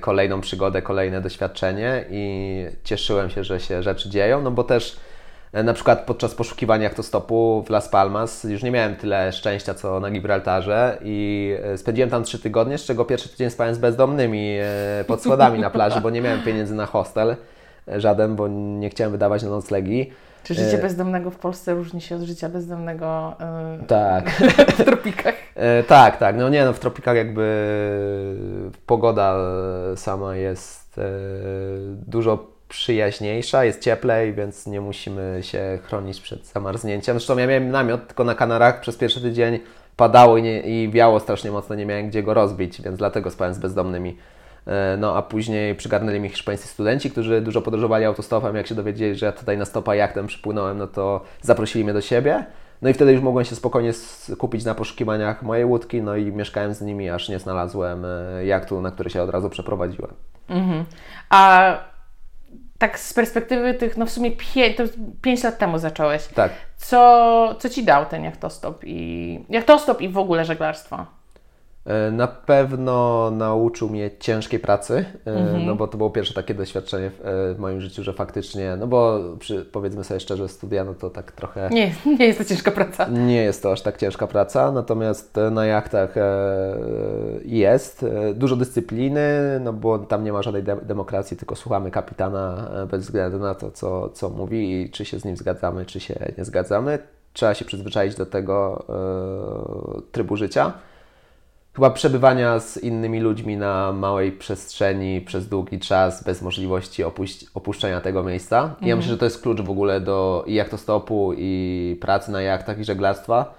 kolejną 0.00 0.40
przygodę, 0.40 0.82
kolejne 0.82 1.20
doświadczenie 1.20 2.04
i 2.10 2.66
cieszyłem 2.84 3.30
się, 3.30 3.44
że 3.44 3.60
się 3.60 3.82
rzeczy 3.82 4.10
dzieją, 4.10 4.42
no 4.42 4.50
bo 4.50 4.64
też 4.64 4.96
na 5.64 5.72
przykład 5.72 6.04
podczas 6.06 6.34
poszukiwania 6.34 6.90
stopu 7.02 7.64
w 7.66 7.70
Las 7.70 7.88
Palmas 7.88 8.44
już 8.44 8.62
nie 8.62 8.70
miałem 8.70 8.96
tyle 8.96 9.32
szczęścia 9.32 9.74
co 9.74 10.00
na 10.00 10.10
Gibraltarze 10.10 10.98
i 11.02 11.54
e, 11.62 11.78
spędziłem 11.78 12.10
tam 12.10 12.24
trzy 12.24 12.38
tygodnie, 12.38 12.78
z 12.78 12.84
czego 12.84 13.04
pierwszy 13.04 13.28
tydzień 13.28 13.50
spałem 13.50 13.74
z 13.74 13.78
bezdomnymi 13.78 14.56
e, 14.60 15.04
pod 15.06 15.20
schodami 15.22 15.58
na 15.58 15.70
plaży, 15.70 16.00
bo 16.00 16.10
nie 16.10 16.20
miałem 16.20 16.42
pieniędzy 16.42 16.74
na 16.74 16.86
hostel 16.86 17.36
żaden, 17.96 18.36
bo 18.36 18.48
nie 18.48 18.90
chciałem 18.90 19.12
wydawać 19.12 19.42
na 19.42 19.50
noclegi. 19.50 20.10
Czy 20.42 20.54
życie 20.54 20.78
bezdomnego 20.78 21.30
w 21.30 21.36
Polsce 21.36 21.74
różni 21.74 22.00
się 22.00 22.16
od 22.16 22.22
życia 22.22 22.48
bezdomnego 22.48 23.36
yy, 23.80 23.86
tak. 23.86 24.30
w 24.78 24.84
tropikach? 24.84 25.34
tak, 25.86 26.16
tak. 26.16 26.36
No 26.36 26.48
nie, 26.48 26.64
no 26.64 26.72
w 26.72 26.78
tropikach 26.78 27.16
jakby 27.16 27.46
pogoda 28.86 29.36
sama 29.96 30.36
jest 30.36 31.00
dużo 32.06 32.55
przyjaźniejsza, 32.68 33.64
jest 33.64 33.80
cieplej, 33.80 34.34
więc 34.34 34.66
nie 34.66 34.80
musimy 34.80 35.38
się 35.42 35.78
chronić 35.82 36.20
przed 36.20 36.46
zamarznięciem. 36.46 37.14
Zresztą 37.18 37.38
ja 37.38 37.46
miałem 37.46 37.70
namiot 37.70 38.06
tylko 38.06 38.24
na 38.24 38.34
Kanarach 38.34 38.80
przez 38.80 38.96
pierwszy 38.96 39.20
tydzień 39.20 39.58
padało 39.96 40.36
i, 40.36 40.42
nie, 40.42 40.60
i 40.60 40.90
wiało 40.90 41.20
strasznie 41.20 41.50
mocno, 41.50 41.74
nie 41.74 41.86
miałem 41.86 42.08
gdzie 42.08 42.22
go 42.22 42.34
rozbić, 42.34 42.82
więc 42.82 42.98
dlatego 42.98 43.30
spałem 43.30 43.54
z 43.54 43.58
bezdomnymi. 43.58 44.16
E, 44.66 44.96
no 44.96 45.16
a 45.16 45.22
później 45.22 45.74
przygarnęli 45.74 46.20
mi 46.20 46.28
hiszpańscy 46.28 46.68
studenci, 46.68 47.10
którzy 47.10 47.40
dużo 47.40 47.62
podróżowali 47.62 48.04
autostopem. 48.04 48.56
Jak 48.56 48.66
się 48.66 48.74
dowiedzieli, 48.74 49.14
że 49.14 49.26
ja 49.26 49.32
tutaj 49.32 49.58
na 49.58 49.64
stopa 49.64 49.94
jachtem 49.94 50.26
przypłynąłem, 50.26 50.78
no 50.78 50.86
to 50.86 51.20
zaprosili 51.42 51.84
mnie 51.84 51.92
do 51.92 52.00
siebie. 52.00 52.44
No 52.82 52.88
i 52.88 52.92
wtedy 52.92 53.12
już 53.12 53.22
mogłem 53.22 53.44
się 53.44 53.56
spokojnie 53.56 53.92
skupić 53.92 54.64
na 54.64 54.74
poszukiwaniach 54.74 55.42
mojej 55.42 55.64
łódki, 55.64 56.02
no 56.02 56.16
i 56.16 56.32
mieszkałem 56.32 56.74
z 56.74 56.80
nimi, 56.80 57.10
aż 57.10 57.28
nie 57.28 57.38
znalazłem 57.38 58.04
e, 58.04 58.44
jachtu, 58.46 58.80
na 58.80 58.90
który 58.90 59.10
się 59.10 59.22
od 59.22 59.30
razu 59.30 59.50
przeprowadziłem. 59.50 60.12
Mhm. 60.48 60.84
A 61.30 61.72
tak 62.78 62.98
z 62.98 63.14
perspektywy 63.14 63.74
tych, 63.74 63.96
no 63.96 64.06
w 64.06 64.10
sumie 64.10 64.30
pięć, 64.30 64.76
to 64.76 64.82
pięć 65.22 65.42
lat 65.42 65.58
temu 65.58 65.78
zacząłeś. 65.78 66.26
Tak. 66.26 66.52
Co, 66.76 67.54
co 67.58 67.68
Ci 67.68 67.84
dał 67.84 68.06
ten 68.06 68.24
jachtostop 68.24 68.84
i 68.84 69.40
jachtostop 69.48 70.00
i 70.00 70.08
w 70.08 70.18
ogóle 70.18 70.44
żeglarstwo? 70.44 71.06
E, 71.86 72.10
na 72.10 72.26
pewno 72.26 73.30
nauczył 73.30 73.88
mnie 73.88 74.10
ciężkiej 74.18 74.60
pracy, 74.60 75.04
mm-hmm. 75.26 75.66
no 75.66 75.76
bo 75.76 75.88
to 75.88 75.98
było 75.98 76.10
pierwsze 76.10 76.34
takie 76.34 76.54
doświadczenie 76.54 77.10
w, 77.10 77.20
w, 77.56 77.58
moim 77.58 77.80
życiu, 77.80 78.02
że 78.02 78.12
faktycznie, 78.12 78.76
no 78.80 78.86
bo 78.86 79.20
przy, 79.38 79.64
powiedzmy 79.64 80.04
sobie 80.04 80.20
szczerze, 80.20 80.48
studia, 80.48 80.84
no 80.84 80.94
to 80.94 81.10
tak 81.10 81.32
trochę... 81.32 81.70
Nie, 81.72 81.94
nie 82.18 82.26
jest 82.26 82.38
to 82.38 82.44
ciężka 82.44 82.70
praca. 82.70 83.08
Nie 83.08 83.42
jest 83.42 83.62
to 83.62 83.72
aż 83.72 83.82
tak 83.82 83.96
ciężka 83.96 84.26
praca, 84.26 84.72
natomiast 84.72 85.34
na 85.50 85.66
jachtach 85.66 86.14
jest 87.44 88.06
dużo 88.34 88.56
dyscypliny, 88.56 89.60
no 89.60 89.72
bo 89.72 89.98
tam 89.98 90.24
nie 90.24 90.32
ma 90.32 90.42
żadnej 90.42 90.62
de- 90.62 90.80
demokracji, 90.82 91.36
tylko 91.36 91.56
słuchamy 91.56 91.90
kapitana 91.90 92.70
bez 92.90 93.04
względu 93.04 93.38
na 93.38 93.54
to, 93.54 93.70
co, 93.70 94.08
co 94.08 94.30
mówi 94.30 94.80
i 94.80 94.90
czy 94.90 95.04
się 95.04 95.18
z 95.18 95.24
nim 95.24 95.36
zgadzamy, 95.36 95.86
czy 95.86 96.00
się 96.00 96.32
nie 96.38 96.44
zgadzamy. 96.44 96.98
Trzeba 97.32 97.54
się 97.54 97.64
przyzwyczaić 97.64 98.14
do 98.14 98.26
tego 98.26 98.84
trybu 100.12 100.36
życia 100.36 100.72
chyba 101.76 101.90
przebywania 101.90 102.60
z 102.60 102.76
innymi 102.76 103.20
ludźmi 103.20 103.56
na 103.56 103.92
małej 103.92 104.32
przestrzeni 104.32 105.20
przez 105.20 105.48
długi 105.48 105.78
czas, 105.78 106.24
bez 106.24 106.42
możliwości 106.42 107.04
opuś- 107.04 107.46
opuszczenia 107.54 108.00
tego 108.00 108.22
miejsca. 108.22 108.62
Mhm. 108.62 108.88
Ja 108.88 108.96
myślę, 108.96 109.10
że 109.12 109.18
to 109.18 109.24
jest 109.24 109.42
klucz 109.42 109.60
w 109.60 109.70
ogóle 109.70 110.00
do 110.00 110.44
i 110.46 110.54
jachtostopu, 110.54 111.32
i 111.36 111.98
pracy 112.00 112.32
na 112.32 112.42
jachtach, 112.42 112.78
i 112.78 112.84
żeglarstwa. 112.84 113.54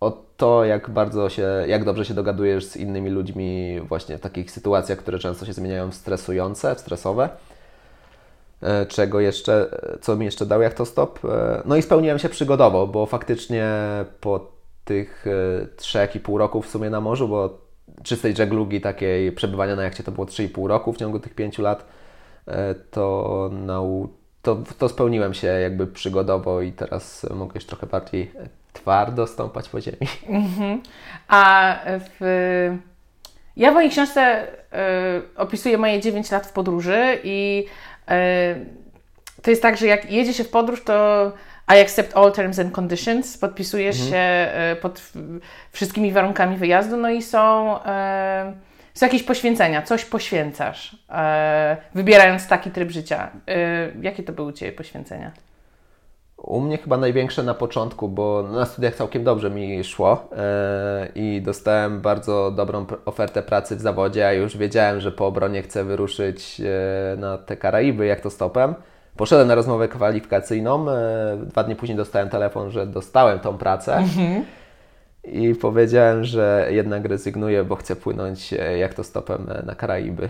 O 0.00 0.22
to, 0.36 0.64
jak 0.64 0.90
bardzo 0.90 1.28
się, 1.28 1.48
jak 1.66 1.84
dobrze 1.84 2.04
się 2.04 2.14
dogadujesz 2.14 2.64
z 2.64 2.76
innymi 2.76 3.10
ludźmi 3.10 3.80
właśnie 3.80 4.18
w 4.18 4.20
takich 4.20 4.50
sytuacjach, 4.50 4.98
które 4.98 5.18
często 5.18 5.46
się 5.46 5.52
zmieniają 5.52 5.90
w 5.90 5.94
stresujące, 5.94 6.74
w 6.74 6.80
stresowe. 6.80 7.28
E, 8.62 8.86
czego 8.86 9.20
jeszcze, 9.20 9.66
co 10.00 10.16
mi 10.16 10.24
jeszcze 10.24 10.46
dał 10.46 10.62
jachtostop? 10.62 11.24
E, 11.24 11.62
no 11.64 11.76
i 11.76 11.82
spełniłem 11.82 12.18
się 12.18 12.28
przygodowo, 12.28 12.86
bo 12.86 13.06
faktycznie 13.06 13.66
po 14.20 14.52
tych 14.84 15.26
e, 15.26 15.66
trzech 15.76 16.16
i 16.16 16.20
pół 16.20 16.38
roku 16.38 16.62
w 16.62 16.68
sumie 16.68 16.90
na 16.90 17.00
morzu, 17.00 17.28
bo 17.28 17.61
czystej 18.02 18.36
żeglugi 18.36 18.80
takiej 18.80 19.32
przebywania 19.32 19.76
na 19.76 19.82
jachcie 19.82 20.02
to 20.02 20.12
było 20.12 20.26
3,5 20.26 20.66
roku 20.66 20.92
w 20.92 20.96
ciągu 20.96 21.20
tych 21.20 21.34
pięciu 21.34 21.62
lat, 21.62 21.86
e, 22.48 22.74
to, 22.74 23.50
nau, 23.52 24.08
to, 24.42 24.62
to 24.78 24.88
spełniłem 24.88 25.34
się 25.34 25.46
jakby 25.46 25.86
przygodowo 25.86 26.60
i 26.60 26.72
teraz 26.72 27.26
mogę 27.34 27.52
już 27.54 27.66
trochę 27.66 27.86
bardziej 27.86 28.30
twardo 28.72 29.26
stąpać 29.26 29.68
po 29.68 29.80
ziemi. 29.80 29.98
Mm-hmm. 30.28 30.78
A 31.28 31.76
w... 31.86 32.78
ja 33.56 33.70
w 33.70 33.74
mojej 33.74 33.90
książce 33.90 34.46
y, 34.46 35.36
opisuję 35.36 35.78
moje 35.78 36.00
9 36.00 36.30
lat 36.30 36.46
w 36.46 36.52
podróży 36.52 37.18
i 37.24 37.66
y, 38.10 38.12
to 39.42 39.50
jest 39.50 39.62
tak, 39.62 39.76
że 39.76 39.86
jak 39.86 40.10
jedzie 40.10 40.34
się 40.34 40.44
w 40.44 40.48
podróż, 40.48 40.84
to 40.84 41.32
i 41.68 41.80
accept 41.80 42.16
all 42.16 42.32
terms 42.32 42.58
and 42.58 42.72
conditions, 42.72 43.38
podpisujesz 43.38 43.96
mhm. 44.00 44.10
się 44.10 44.18
e, 44.18 44.76
pod 44.82 45.12
wszystkimi 45.72 46.12
warunkami 46.12 46.56
wyjazdu, 46.56 46.96
no 46.96 47.10
i 47.10 47.22
są, 47.22 47.76
e, 47.84 48.52
są 48.94 49.06
jakieś 49.06 49.22
poświęcenia, 49.22 49.82
coś 49.82 50.04
poświęcasz, 50.04 50.96
e, 51.10 51.76
wybierając 51.94 52.48
taki 52.48 52.70
tryb 52.70 52.90
życia. 52.90 53.30
Jakie 54.00 54.22
to 54.22 54.32
były 54.32 54.48
u 54.48 54.52
Ciebie 54.52 54.72
poświęcenia? 54.72 55.30
U 56.36 56.60
mnie 56.60 56.78
chyba 56.78 56.96
największe 56.96 57.42
na 57.42 57.54
początku, 57.54 58.08
bo 58.08 58.42
na 58.42 58.66
studiach 58.66 58.94
całkiem 58.94 59.24
dobrze 59.24 59.50
mi 59.50 59.84
szło 59.84 60.30
i 61.14 61.42
dostałem 61.42 62.00
bardzo 62.00 62.50
dobrą 62.50 62.86
ofertę 63.04 63.42
pracy 63.42 63.76
w 63.76 63.80
zawodzie, 63.80 64.26
a 64.26 64.32
już 64.32 64.56
wiedziałem, 64.56 65.00
że 65.00 65.12
po 65.12 65.26
obronie 65.26 65.62
chcę 65.62 65.84
wyruszyć 65.84 66.62
na 67.16 67.38
te 67.38 67.56
Karaiby 67.56 68.06
jak 68.06 68.20
to 68.20 68.30
stopem. 68.30 68.74
Poszedłem 69.16 69.48
na 69.48 69.54
rozmowę 69.54 69.88
kwalifikacyjną. 69.88 70.90
E, 70.90 71.38
dwa 71.46 71.64
dni 71.64 71.76
później 71.76 71.96
dostałem 71.96 72.28
telefon, 72.28 72.70
że 72.70 72.86
dostałem 72.86 73.40
tą 73.40 73.58
pracę. 73.58 73.96
Mhm. 73.96 74.44
I 75.24 75.54
powiedziałem, 75.54 76.24
że 76.24 76.68
jednak 76.70 77.04
rezygnuję, 77.04 77.64
bo 77.64 77.76
chcę 77.76 77.96
płynąć 77.96 78.52
e, 78.52 78.78
jak 78.78 78.94
to 78.94 79.04
stopem 79.04 79.46
e, 79.50 79.62
na 79.66 79.74
Karaiby. 79.74 80.28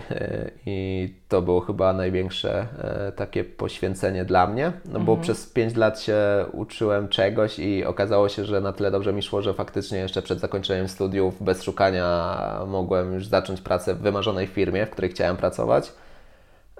I 0.65 1.09
to 1.29 1.41
było 1.41 1.61
chyba 1.61 1.93
największe 1.93 2.67
takie 3.15 3.43
poświęcenie 3.43 4.25
dla 4.25 4.47
mnie, 4.47 4.71
no 4.85 4.99
bo 4.99 5.11
mhm. 5.11 5.21
przez 5.21 5.45
5 5.45 5.75
lat 5.75 6.01
się 6.01 6.17
uczyłem 6.51 7.07
czegoś 7.07 7.59
i 7.59 7.85
okazało 7.85 8.29
się, 8.29 8.45
że 8.45 8.61
na 8.61 8.73
tyle 8.73 8.91
dobrze 8.91 9.13
mi 9.13 9.21
szło, 9.21 9.41
że 9.41 9.53
faktycznie 9.53 9.97
jeszcze 9.97 10.21
przed 10.21 10.39
zakończeniem 10.39 10.87
studiów 10.87 11.43
bez 11.43 11.63
szukania 11.63 12.29
mogłem 12.67 13.13
już 13.13 13.27
zacząć 13.27 13.61
pracę 13.61 13.95
w 13.95 13.99
wymarzonej 13.99 14.47
firmie, 14.47 14.85
w 14.85 14.89
której 14.89 15.11
chciałem 15.11 15.37
pracować 15.37 15.93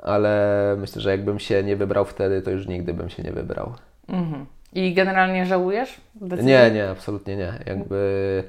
ale 0.03 0.75
myślę, 0.79 1.01
że 1.01 1.11
jakbym 1.11 1.39
się 1.39 1.63
nie 1.63 1.75
wybrał 1.75 2.05
wtedy, 2.05 2.41
to 2.41 2.51
już 2.51 2.67
nigdy 2.67 2.93
bym 2.93 3.09
się 3.09 3.23
nie 3.23 3.31
wybrał. 3.31 3.73
Mhm. 4.07 4.45
I 4.73 4.93
generalnie 4.93 5.45
żałujesz? 5.45 6.01
Decyzji? 6.15 6.51
Nie, 6.51 6.71
nie, 6.71 6.89
absolutnie 6.89 7.35
nie. 7.37 7.53
Jakby. 7.65 8.43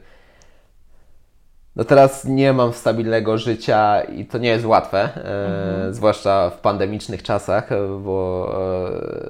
No 1.76 1.84
teraz 1.84 2.24
nie 2.24 2.52
mam 2.52 2.72
stabilnego 2.72 3.38
życia 3.38 4.00
i 4.00 4.24
to 4.24 4.38
nie 4.38 4.48
jest 4.48 4.64
łatwe, 4.64 4.98
e, 4.98 5.06
mhm. 5.06 5.90
e, 5.90 5.94
zwłaszcza 5.94 6.50
w 6.50 6.58
pandemicznych 6.58 7.22
czasach, 7.22 7.68
bo 8.04 8.50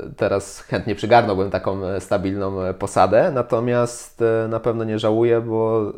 e, 0.06 0.14
teraz 0.16 0.60
chętnie 0.60 0.94
przygarnąłbym 0.94 1.50
taką 1.50 2.00
stabilną 2.00 2.74
posadę, 2.78 3.30
natomiast 3.34 4.22
e, 4.22 4.48
na 4.48 4.60
pewno 4.60 4.84
nie 4.84 4.98
żałuję, 4.98 5.40
bo 5.40 5.92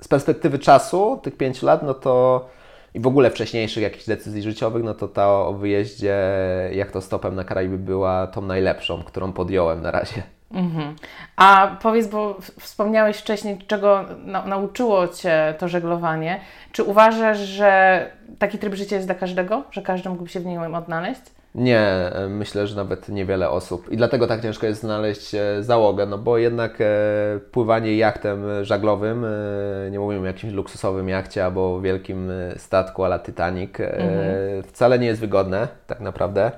z 0.00 0.08
perspektywy 0.08 0.58
czasu, 0.58 1.20
tych 1.22 1.36
5 1.36 1.62
lat, 1.62 1.82
no 1.82 1.94
to 1.94 2.46
i 2.94 3.00
w 3.00 3.06
ogóle 3.06 3.30
wcześniejszych 3.30 3.82
jakichś 3.82 4.06
decyzji 4.06 4.42
życiowych, 4.42 4.84
no 4.84 4.94
to 4.94 5.08
ta 5.08 5.32
o 5.32 5.52
wyjeździe 5.52 6.16
jak 6.72 6.90
to 6.90 7.00
stopem 7.00 7.34
na 7.34 7.44
Karaiby 7.44 7.78
była 7.78 8.26
tą 8.26 8.42
najlepszą, 8.42 9.02
którą 9.02 9.32
podjąłem 9.32 9.82
na 9.82 9.90
razie. 9.90 10.22
Mhm. 10.52 10.96
A 11.36 11.76
powiedz, 11.82 12.06
bo 12.06 12.38
wspomniałeś 12.60 13.16
wcześniej, 13.16 13.58
czego 13.66 14.04
na, 14.24 14.46
nauczyło 14.46 15.08
Cię 15.08 15.54
to 15.58 15.68
żeglowanie. 15.68 16.40
Czy 16.72 16.84
uważasz, 16.84 17.38
że 17.38 18.10
taki 18.38 18.58
tryb 18.58 18.74
życia 18.74 18.96
jest 18.96 19.08
dla 19.08 19.14
każdego? 19.14 19.64
Że 19.70 19.82
każdy 19.82 20.08
mógłby 20.08 20.28
się 20.28 20.40
w 20.40 20.46
nim 20.46 20.74
odnaleźć? 20.74 21.22
Nie, 21.54 21.80
e, 21.80 22.28
myślę, 22.28 22.66
że 22.66 22.76
nawet 22.76 23.08
niewiele 23.08 23.50
osób. 23.50 23.92
I 23.92 23.96
dlatego 23.96 24.26
tak 24.26 24.42
ciężko 24.42 24.66
jest 24.66 24.80
znaleźć 24.80 25.34
e, 25.34 25.62
załogę, 25.62 26.06
no 26.06 26.18
bo 26.18 26.38
jednak 26.38 26.80
e, 26.80 26.84
pływanie 27.50 27.96
jachtem 27.96 28.64
żaglowym, 28.64 29.26
nie 29.90 30.00
mówimy 30.00 30.22
o 30.22 30.26
jakimś 30.26 30.52
luksusowym 30.52 31.08
jachcie 31.08 31.44
albo 31.44 31.80
wielkim 31.80 32.32
statku 32.56 33.04
ala 33.04 33.18
Titanic, 33.18 33.80
mhm. 33.80 34.62
wcale 34.62 34.98
nie 34.98 35.06
jest 35.06 35.20
wygodne 35.20 35.68
tak 35.86 36.00
naprawdę. 36.00 36.52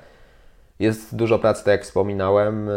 Jest 0.78 1.16
dużo 1.16 1.38
pracy, 1.38 1.64
tak 1.64 1.72
jak 1.72 1.82
wspominałem. 1.82 2.70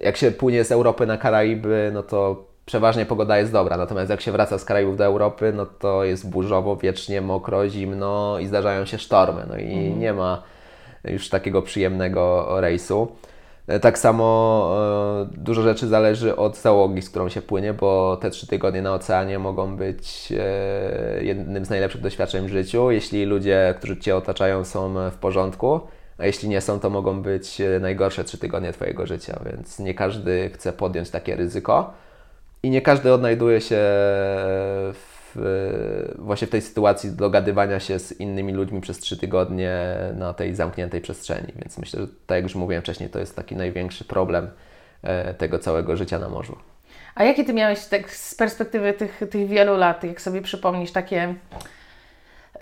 Jak 0.00 0.16
się 0.16 0.30
płynie 0.30 0.64
z 0.64 0.72
Europy 0.72 1.06
na 1.06 1.16
Karaiby, 1.16 1.90
no 1.94 2.02
to 2.02 2.49
przeważnie 2.66 3.06
pogoda 3.06 3.38
jest 3.38 3.52
dobra, 3.52 3.76
natomiast 3.76 4.10
jak 4.10 4.20
się 4.20 4.32
wraca 4.32 4.58
z 4.58 4.64
Karaibów 4.64 4.96
do 4.96 5.04
Europy, 5.04 5.52
no 5.56 5.66
to 5.66 6.04
jest 6.04 6.30
burzowo, 6.30 6.76
wiecznie 6.76 7.20
mokro, 7.20 7.68
zimno 7.68 8.38
i 8.38 8.46
zdarzają 8.46 8.84
się 8.84 8.98
sztormy, 8.98 9.42
no 9.48 9.56
i 9.56 9.72
mhm. 9.72 10.00
nie 10.00 10.12
ma 10.12 10.42
już 11.04 11.28
takiego 11.28 11.62
przyjemnego 11.62 12.46
rejsu. 12.60 13.08
E, 13.70 13.80
tak 13.80 13.98
samo 13.98 14.76
e, 15.32 15.38
dużo 15.38 15.62
rzeczy 15.62 15.88
zależy 15.88 16.36
od 16.36 16.56
załogi, 16.56 17.02
z 17.02 17.10
którą 17.10 17.28
się 17.28 17.42
płynie, 17.42 17.74
bo 17.74 18.18
te 18.20 18.30
trzy 18.30 18.46
tygodnie 18.46 18.82
na 18.82 18.94
oceanie 18.94 19.38
mogą 19.38 19.76
być 19.76 20.32
e, 20.32 21.24
jednym 21.24 21.64
z 21.64 21.70
najlepszych 21.70 22.00
doświadczeń 22.00 22.46
w 22.46 22.50
życiu, 22.50 22.90
jeśli 22.90 23.24
ludzie, 23.24 23.74
którzy 23.78 23.96
Cię 23.96 24.16
otaczają 24.16 24.64
są 24.64 25.10
w 25.10 25.14
porządku, 25.14 25.80
a 26.18 26.26
jeśli 26.26 26.48
nie 26.48 26.60
są, 26.60 26.80
to 26.80 26.90
mogą 26.90 27.22
być 27.22 27.62
najgorsze 27.80 28.24
trzy 28.24 28.38
tygodnie 28.38 28.72
Twojego 28.72 29.06
życia, 29.06 29.40
więc 29.46 29.78
nie 29.78 29.94
każdy 29.94 30.50
chce 30.54 30.72
podjąć 30.72 31.10
takie 31.10 31.36
ryzyko. 31.36 31.92
I 32.62 32.70
nie 32.70 32.82
każdy 32.82 33.12
odnajduje 33.12 33.60
się 33.60 33.76
w, 34.92 36.14
właśnie 36.18 36.46
w 36.46 36.50
tej 36.50 36.62
sytuacji 36.62 37.10
dogadywania 37.10 37.80
się 37.80 37.98
z 37.98 38.20
innymi 38.20 38.52
ludźmi 38.52 38.80
przez 38.80 38.98
trzy 38.98 39.16
tygodnie 39.16 39.96
na 40.14 40.34
tej 40.34 40.54
zamkniętej 40.54 41.00
przestrzeni. 41.00 41.52
Więc 41.56 41.78
myślę, 41.78 42.00
że 42.00 42.06
tak 42.26 42.36
jak 42.36 42.42
już 42.42 42.54
mówiłem 42.54 42.82
wcześniej, 42.82 43.10
to 43.10 43.18
jest 43.18 43.36
taki 43.36 43.56
największy 43.56 44.04
problem 44.04 44.50
e, 45.02 45.34
tego 45.34 45.58
całego 45.58 45.96
życia 45.96 46.18
na 46.18 46.28
morzu. 46.28 46.56
A 47.14 47.24
jakie 47.24 47.44
Ty 47.44 47.52
miałeś 47.52 47.86
tak 47.86 48.14
z 48.14 48.34
perspektywy 48.34 48.92
tych, 48.92 49.22
tych 49.30 49.48
wielu 49.48 49.76
lat, 49.76 50.04
jak 50.04 50.20
sobie 50.20 50.42
przypomnisz 50.42 50.92
takie 50.92 51.34
y, 52.56 52.58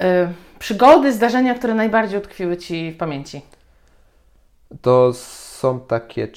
przygody, 0.59 1.13
zdarzenia, 1.13 1.55
które 1.55 1.75
najbardziej 1.75 2.19
utkwiły 2.19 2.57
Ci 2.57 2.91
w 2.91 2.97
pamięci? 2.97 3.43
To 4.83 5.13
są 5.15 5.81
takie 5.81 6.29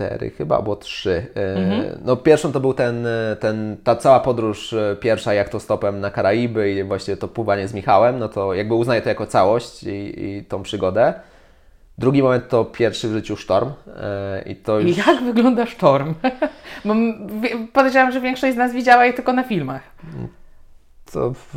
cztery 0.00 0.30
chyba, 0.30 0.56
albo 0.56 0.76
trzy. 0.76 1.26
E, 1.36 1.56
mhm. 1.56 1.98
No 2.04 2.16
pierwszą 2.16 2.52
to 2.52 2.60
był 2.60 2.74
ten, 2.74 3.06
ten, 3.40 3.76
ta 3.84 3.96
cała 3.96 4.20
podróż 4.20 4.72
e, 4.72 4.96
pierwsza 5.00 5.34
jak 5.34 5.48
to 5.48 5.60
stopem 5.60 6.00
na 6.00 6.10
Karaiby 6.10 6.72
i 6.72 6.84
właśnie 6.84 7.16
to 7.16 7.28
pływanie 7.28 7.68
z 7.68 7.74
Michałem, 7.74 8.18
no 8.18 8.28
to 8.28 8.54
jakby 8.54 8.74
uznaję 8.74 9.02
to 9.02 9.08
jako 9.08 9.26
całość 9.26 9.82
i, 9.82 10.24
i 10.24 10.44
tą 10.44 10.62
przygodę. 10.62 11.14
Drugi 11.98 12.22
moment 12.22 12.48
to 12.48 12.64
pierwszy 12.64 13.08
w 13.08 13.12
życiu 13.12 13.36
sztorm. 13.36 13.70
E, 13.96 14.42
I 14.46 14.56
to 14.56 14.80
już... 14.80 14.96
Jak 14.96 15.22
wygląda 15.24 15.66
sztorm? 15.66 16.14
Bo 16.84 16.94
podejrzewam, 17.72 18.12
że 18.12 18.20
większość 18.20 18.54
z 18.54 18.56
nas 18.56 18.72
widziała 18.72 19.06
je 19.06 19.12
tylko 19.12 19.32
na 19.32 19.42
filmach. 19.42 19.82
To 21.12 21.32
w, 21.34 21.54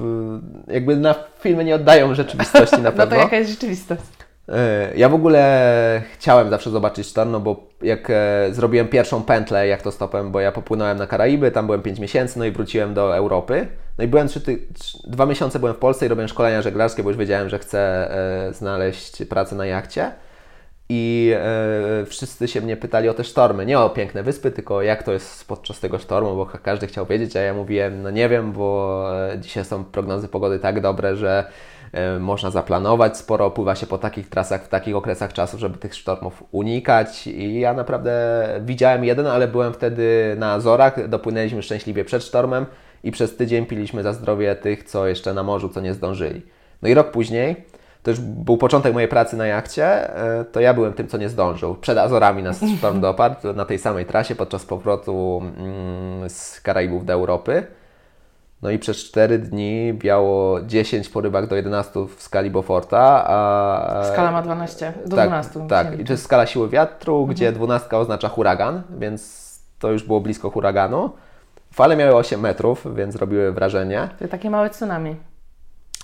jakby 0.67 0.95
na 0.95 1.15
filmy 1.39 1.63
nie 1.63 1.75
oddają 1.75 2.15
rzeczywistości 2.23 2.81
na 2.81 2.91
pewno. 2.91 3.05
no 3.05 3.11
to 3.11 3.15
jaka 3.15 3.35
jest 3.35 3.51
rzeczywistość? 3.51 4.01
E, 4.49 4.91
ja 4.95 5.09
w 5.09 5.13
ogóle 5.13 6.01
chciałem 6.13 6.49
zawsze 6.49 6.69
zobaczyć 6.69 7.07
sztorm, 7.07 7.31
no 7.31 7.39
bo 7.39 7.67
jak 7.81 8.09
e, 8.09 8.47
zrobiłem 8.51 8.87
pierwszą 8.87 9.23
pętlę 9.23 9.67
jak 9.67 9.81
to 9.81 9.91
stopem, 9.91 10.31
bo 10.31 10.39
ja 10.39 10.51
popłynąłem 10.51 10.97
na 10.97 11.07
Karaiby, 11.07 11.51
tam 11.51 11.65
byłem 11.65 11.81
5 11.81 11.99
miesięcy, 11.99 12.39
no 12.39 12.45
i 12.45 12.51
wróciłem 12.51 12.93
do 12.93 13.15
Europy. 13.17 13.67
No 13.97 14.03
i 14.03 14.07
byłem 14.07 14.27
trzy, 14.27 14.41
ty, 14.41 14.59
dwa 15.07 15.25
miesiące 15.25 15.59
byłem 15.59 15.75
w 15.75 15.77
Polsce 15.77 16.05
i 16.05 16.09
robiłem 16.09 16.27
szkolenia 16.27 16.61
żeglarskie, 16.61 17.03
bo 17.03 17.09
już 17.09 17.17
wiedziałem, 17.17 17.49
że 17.49 17.59
chcę 17.59 18.11
e, 18.49 18.53
znaleźć 18.53 19.25
pracę 19.25 19.55
na 19.55 19.65
jachcie. 19.65 20.11
I 20.89 21.33
wszyscy 22.05 22.47
się 22.47 22.61
mnie 22.61 22.77
pytali 22.77 23.09
o 23.09 23.13
te 23.13 23.23
sztormy, 23.23 23.65
nie 23.65 23.79
o 23.79 23.89
piękne 23.89 24.23
wyspy, 24.23 24.51
tylko 24.51 24.81
jak 24.81 25.03
to 25.03 25.13
jest 25.13 25.47
podczas 25.47 25.79
tego 25.79 25.99
sztormu, 25.99 26.35
bo 26.35 26.45
każdy 26.45 26.87
chciał 26.87 27.05
wiedzieć, 27.05 27.35
a 27.35 27.41
ja 27.41 27.53
mówiłem, 27.53 28.01
no 28.01 28.11
nie 28.11 28.29
wiem, 28.29 28.51
bo 28.51 29.05
dzisiaj 29.39 29.65
są 29.65 29.83
prognozy 29.83 30.27
pogody 30.27 30.59
tak 30.59 30.81
dobre, 30.81 31.15
że 31.15 31.45
można 32.19 32.51
zaplanować, 32.51 33.17
sporo 33.17 33.45
opływa 33.45 33.75
się 33.75 33.87
po 33.87 33.97
takich 33.97 34.29
trasach 34.29 34.63
w 34.63 34.67
takich 34.67 34.95
okresach 34.95 35.33
czasu, 35.33 35.57
żeby 35.57 35.77
tych 35.77 35.95
sztormów 35.95 36.43
unikać 36.51 37.27
i 37.27 37.59
ja 37.59 37.73
naprawdę 37.73 38.13
widziałem 38.61 39.03
jeden, 39.03 39.27
ale 39.27 39.47
byłem 39.47 39.73
wtedy 39.73 40.35
na 40.37 40.51
Azorach, 40.53 41.07
dopłynęliśmy 41.07 41.63
szczęśliwie 41.63 42.05
przed 42.05 42.23
sztormem 42.23 42.65
i 43.03 43.11
przez 43.11 43.35
tydzień 43.35 43.65
piliśmy 43.65 44.03
za 44.03 44.13
zdrowie 44.13 44.55
tych, 44.55 44.83
co 44.83 45.07
jeszcze 45.07 45.33
na 45.33 45.43
morzu, 45.43 45.69
co 45.69 45.81
nie 45.81 45.93
zdążyli. 45.93 46.41
No 46.81 46.89
i 46.89 46.93
rok 46.93 47.11
później, 47.11 47.65
to 48.03 48.11
już 48.11 48.19
był 48.19 48.57
początek 48.57 48.93
mojej 48.93 49.09
pracy 49.09 49.37
na 49.37 49.47
jachcie, 49.47 50.15
e, 50.15 50.45
to 50.45 50.59
ja 50.59 50.73
byłem 50.73 50.93
tym, 50.93 51.07
co 51.07 51.17
nie 51.17 51.29
zdążył. 51.29 51.75
Przed 51.75 51.97
Azorami 51.97 52.43
nas 52.43 52.61
sztorm 52.77 53.01
dopadł 53.01 53.53
na 53.53 53.65
tej 53.65 53.79
samej 53.79 54.05
trasie 54.05 54.35
podczas 54.35 54.65
powrotu 54.65 55.41
mm, 55.57 56.29
z 56.29 56.61
Karaibów 56.61 57.05
do 57.05 57.13
Europy. 57.13 57.67
No 58.63 58.71
i 58.71 58.79
przez 58.79 58.97
4 58.97 59.39
dni 59.39 59.93
biało 59.93 60.61
10 60.61 61.09
po 61.09 61.21
rybach 61.21 61.47
do 61.47 61.55
11 61.55 61.99
w 62.17 62.21
skali 62.21 62.51
Beauforta. 62.51 63.23
A... 63.27 64.03
Skala 64.13 64.31
ma 64.31 64.41
12 64.41 64.93
do 65.05 65.15
tak, 65.15 65.29
12. 65.29 65.67
Tak, 65.67 65.99
i 65.99 66.05
to 66.05 66.13
jest 66.13 66.23
skala 66.23 66.45
siły 66.45 66.69
wiatru, 66.69 67.15
mhm. 67.15 67.35
gdzie 67.35 67.51
12 67.51 67.97
oznacza 67.97 68.29
huragan, 68.29 68.81
więc 68.99 69.43
to 69.79 69.91
już 69.91 70.03
było 70.03 70.21
blisko 70.21 70.49
huraganu. 70.49 71.09
Fale 71.73 71.95
miały 71.95 72.15
8 72.15 72.39
metrów, 72.39 72.95
więc 72.95 73.15
robiły 73.15 73.51
wrażenie. 73.51 74.09
To 74.19 74.27
takie 74.27 74.49
małe 74.49 74.69
tsunami. 74.69 75.15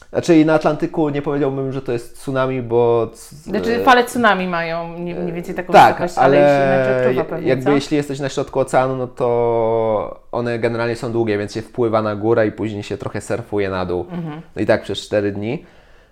Znaczy 0.10 0.45
na 0.45 0.54
Atlantyku 0.54 1.10
nie 1.10 1.22
powiedziałbym, 1.22 1.72
że 1.72 1.82
to 1.82 1.91
jest 1.91 2.17
tsunami, 2.17 2.62
bo... 2.62 3.10
Znaczy 3.13 3.84
fale 3.84 4.04
tsunami 4.04 4.48
mają 4.48 4.88
mniej 4.88 5.34
więcej 5.34 5.56
taką 5.56 5.74
tak, 5.74 5.93
wysokość, 5.93 6.17
ale, 6.17 6.38
ale 6.38 7.08
jeśli 7.08 7.24
pewnie, 7.24 7.50
jakby 7.50 7.65
co? 7.65 7.72
jeśli 7.72 7.98
jesteś 7.98 8.19
na 8.19 8.30
środku 8.30 8.60
oceanu, 8.60 8.95
no 8.95 9.08
to 9.08 10.19
one 10.32 10.60
generalnie 10.60 10.95
są 10.95 11.12
długie, 11.12 11.38
więc 11.38 11.54
się 11.54 11.62
wpływa 11.62 12.02
na 12.02 12.15
górę 12.15 12.48
i 12.48 12.52
później 12.52 12.84
się 12.84 12.98
trochę 12.98 13.22
surfuje 13.22 13.69
na 13.69 13.86
dół. 13.86 14.06
Mhm. 14.12 14.41
No 14.56 14.62
i 14.62 14.65
tak 14.65 14.82
przez 14.82 15.00
4 15.00 15.32
dni. 15.32 15.65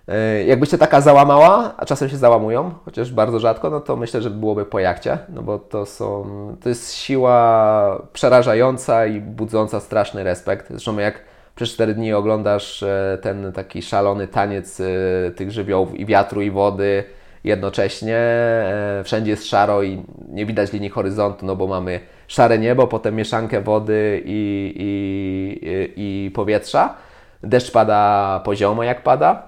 E, 0.08 0.44
jakby 0.44 0.66
się 0.66 0.78
taka 0.78 1.00
załamała, 1.00 1.74
a 1.76 1.86
czasem 1.86 2.08
się 2.08 2.16
załamują, 2.16 2.70
chociaż 2.84 3.12
bardzo 3.12 3.40
rzadko, 3.40 3.70
no 3.70 3.80
to 3.80 3.96
myślę, 3.96 4.22
że 4.22 4.30
byłoby 4.30 4.64
po 4.64 4.78
jachcie, 4.78 5.18
no 5.28 5.42
bo 5.42 5.58
to 5.58 5.86
są, 5.86 6.26
to 6.62 6.68
jest 6.68 6.94
siła 6.94 8.02
przerażająca 8.12 9.06
i 9.06 9.20
budząca 9.20 9.80
straszny 9.80 10.24
respekt. 10.24 10.66
Zresztą 10.70 10.98
jak 10.98 11.20
przez 11.58 11.70
4 11.70 11.94
dni 11.94 12.12
oglądasz 12.12 12.82
e, 12.82 13.18
ten 13.22 13.52
taki 13.52 13.82
szalony 13.82 14.28
taniec 14.28 14.80
e, 14.80 14.84
tych 15.30 15.50
żywiołów 15.50 15.94
i 15.94 16.06
wiatru 16.06 16.42
i 16.42 16.50
wody 16.50 17.04
jednocześnie. 17.44 18.16
E, 18.16 19.02
wszędzie 19.04 19.30
jest 19.30 19.46
szaro 19.46 19.82
i 19.82 20.02
nie 20.28 20.46
widać 20.46 20.72
linii 20.72 20.88
horyzontu, 20.88 21.46
no 21.46 21.56
bo 21.56 21.66
mamy 21.66 22.00
szare 22.28 22.58
niebo, 22.58 22.86
potem 22.86 23.14
mieszankę 23.14 23.60
wody 23.60 24.22
i, 24.24 24.74
i, 24.76 26.26
i 26.26 26.30
powietrza. 26.30 26.94
Deszcz 27.42 27.72
pada 27.72 28.40
poziomo 28.44 28.82
jak 28.82 29.02
pada, 29.02 29.42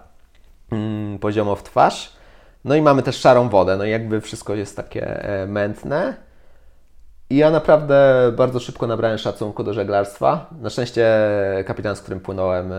mm, 0.73 1.18
poziomo 1.18 1.57
w 1.57 1.62
twarz. 1.62 2.12
No 2.64 2.75
i 2.75 2.83
mamy 2.83 3.03
też 3.03 3.16
szarą 3.16 3.49
wodę, 3.49 3.77
no 3.77 3.85
i 3.85 3.90
jakby 3.90 4.20
wszystko 4.20 4.55
jest 4.55 4.77
takie 4.77 5.23
mętne. 5.49 6.14
I 7.30 7.36
ja 7.36 7.50
naprawdę 7.50 8.32
bardzo 8.36 8.60
szybko 8.60 8.86
nabrałem 8.86 9.18
szacunku 9.18 9.64
do 9.64 9.74
żeglarstwa. 9.74 10.46
Na 10.60 10.70
szczęście 10.70 11.06
kapitan, 11.66 11.96
z 11.96 12.00
którym 12.00 12.20
płynąłem, 12.20 12.72
e, 12.72 12.76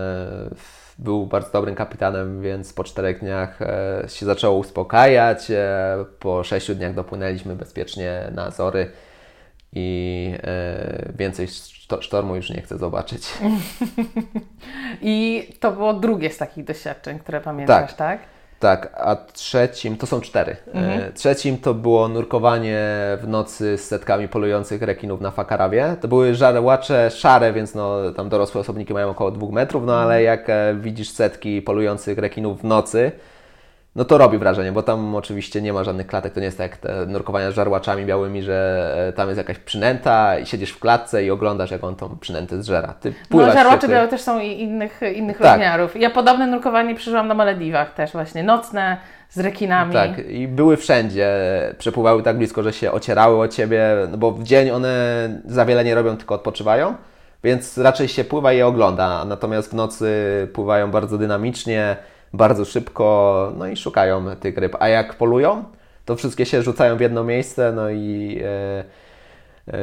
był 0.98 1.26
bardzo 1.26 1.50
dobrym 1.52 1.74
kapitanem, 1.74 2.42
więc 2.42 2.72
po 2.72 2.84
czterech 2.84 3.20
dniach 3.20 3.62
e, 3.62 4.04
się 4.08 4.26
zaczęło 4.26 4.56
uspokajać. 4.58 5.50
E, 5.50 6.04
po 6.18 6.44
sześciu 6.44 6.74
dniach 6.74 6.94
dopłynęliśmy 6.94 7.56
bezpiecznie 7.56 8.30
na 8.34 8.44
Azory 8.44 8.90
i 9.72 10.34
więcej 11.14 11.48
sztormu 12.00 12.36
już 12.36 12.50
nie 12.50 12.62
chcę 12.62 12.78
zobaczyć. 12.78 13.28
I 15.02 15.48
to 15.60 15.72
było 15.72 15.94
drugie 15.94 16.30
z 16.30 16.38
takich 16.38 16.64
doświadczeń, 16.64 17.18
które 17.18 17.40
pamiętasz, 17.40 17.94
tak? 17.94 18.20
tak? 18.20 18.31
Tak, 18.62 18.92
a 18.96 19.16
trzecim, 19.16 19.96
to 19.96 20.06
są 20.06 20.20
cztery. 20.20 20.56
Mhm. 20.74 21.00
E, 21.00 21.12
trzecim 21.12 21.58
to 21.58 21.74
było 21.74 22.08
nurkowanie 22.08 22.78
w 23.20 23.24
nocy 23.28 23.78
z 23.78 23.84
setkami 23.84 24.28
polujących 24.28 24.82
rekinów 24.82 25.20
na 25.20 25.30
Fakarawie. 25.30 25.96
To 26.00 26.08
były 26.08 26.34
żarłacze 26.34 27.10
szare, 27.10 27.52
więc 27.52 27.74
no, 27.74 28.12
tam 28.16 28.28
dorosłe 28.28 28.60
osobniki 28.60 28.94
mają 28.94 29.10
około 29.10 29.30
dwóch 29.30 29.52
metrów, 29.52 29.82
no 29.86 29.96
ale 29.96 30.22
jak 30.22 30.50
e, 30.50 30.74
widzisz 30.80 31.10
setki 31.10 31.62
polujących 31.62 32.18
rekinów 32.18 32.60
w 32.60 32.64
nocy, 32.64 33.12
no 33.96 34.04
to 34.04 34.18
robi 34.18 34.38
wrażenie, 34.38 34.72
bo 34.72 34.82
tam 34.82 35.14
oczywiście 35.14 35.62
nie 35.62 35.72
ma 35.72 35.84
żadnych 35.84 36.06
klatek, 36.06 36.32
to 36.32 36.40
nie 36.40 36.46
jest 36.46 36.58
tak 36.58 36.70
jak 36.70 36.80
te 36.80 37.06
nurkowania 37.06 37.50
z 37.50 37.54
żarłaczami 37.54 38.06
białymi, 38.06 38.42
że 38.42 38.94
e, 39.08 39.12
tam 39.12 39.28
jest 39.28 39.38
jakaś 39.38 39.58
przynęta 39.58 40.38
i 40.38 40.46
siedzisz 40.46 40.70
w 40.70 40.80
klatce 40.80 41.24
i 41.24 41.30
oglądasz, 41.30 41.70
jak 41.70 41.84
on 41.84 41.96
tą 41.96 42.18
przynętę 42.18 42.62
zżera. 42.62 42.94
Ty 43.00 43.14
no 43.30 43.52
żarłacze 43.52 43.88
białe 43.88 44.08
też 44.08 44.20
są 44.20 44.40
innych, 44.40 45.00
innych 45.14 45.38
tak. 45.38 45.46
rozmiarów. 45.46 46.00
Ja 46.00 46.10
podobne 46.10 46.46
nurkowanie 46.46 46.94
przeżyłam 46.94 47.28
na 47.28 47.34
Malediwach 47.34 47.94
też 47.94 48.12
właśnie, 48.12 48.42
nocne, 48.42 48.96
z 49.30 49.38
rekinami. 49.38 49.92
Tak, 49.92 50.18
i 50.28 50.48
były 50.48 50.76
wszędzie, 50.76 51.30
przepływały 51.78 52.22
tak 52.22 52.38
blisko, 52.38 52.62
że 52.62 52.72
się 52.72 52.92
ocierały 52.92 53.38
o 53.38 53.48
Ciebie, 53.48 53.82
no 54.10 54.18
bo 54.18 54.32
w 54.32 54.42
dzień 54.42 54.70
one 54.70 54.94
za 55.46 55.64
wiele 55.64 55.84
nie 55.84 55.94
robią, 55.94 56.16
tylko 56.16 56.34
odpoczywają, 56.34 56.94
więc 57.44 57.78
raczej 57.78 58.08
się 58.08 58.24
pływa 58.24 58.52
i 58.52 58.56
je 58.56 58.66
ogląda, 58.66 59.24
natomiast 59.24 59.70
w 59.70 59.74
nocy 59.74 60.08
pływają 60.52 60.90
bardzo 60.90 61.18
dynamicznie, 61.18 61.96
bardzo 62.32 62.64
szybko, 62.64 63.52
no 63.58 63.66
i 63.66 63.76
szukają 63.76 64.36
tych 64.36 64.58
ryb. 64.58 64.76
A 64.80 64.88
jak 64.88 65.14
polują, 65.14 65.64
to 66.04 66.16
wszystkie 66.16 66.46
się 66.46 66.62
rzucają 66.62 66.96
w 66.96 67.00
jedno 67.00 67.24
miejsce, 67.24 67.72
no 67.72 67.90
i 67.90 68.40
e, 68.44 68.84
e, 69.68 69.78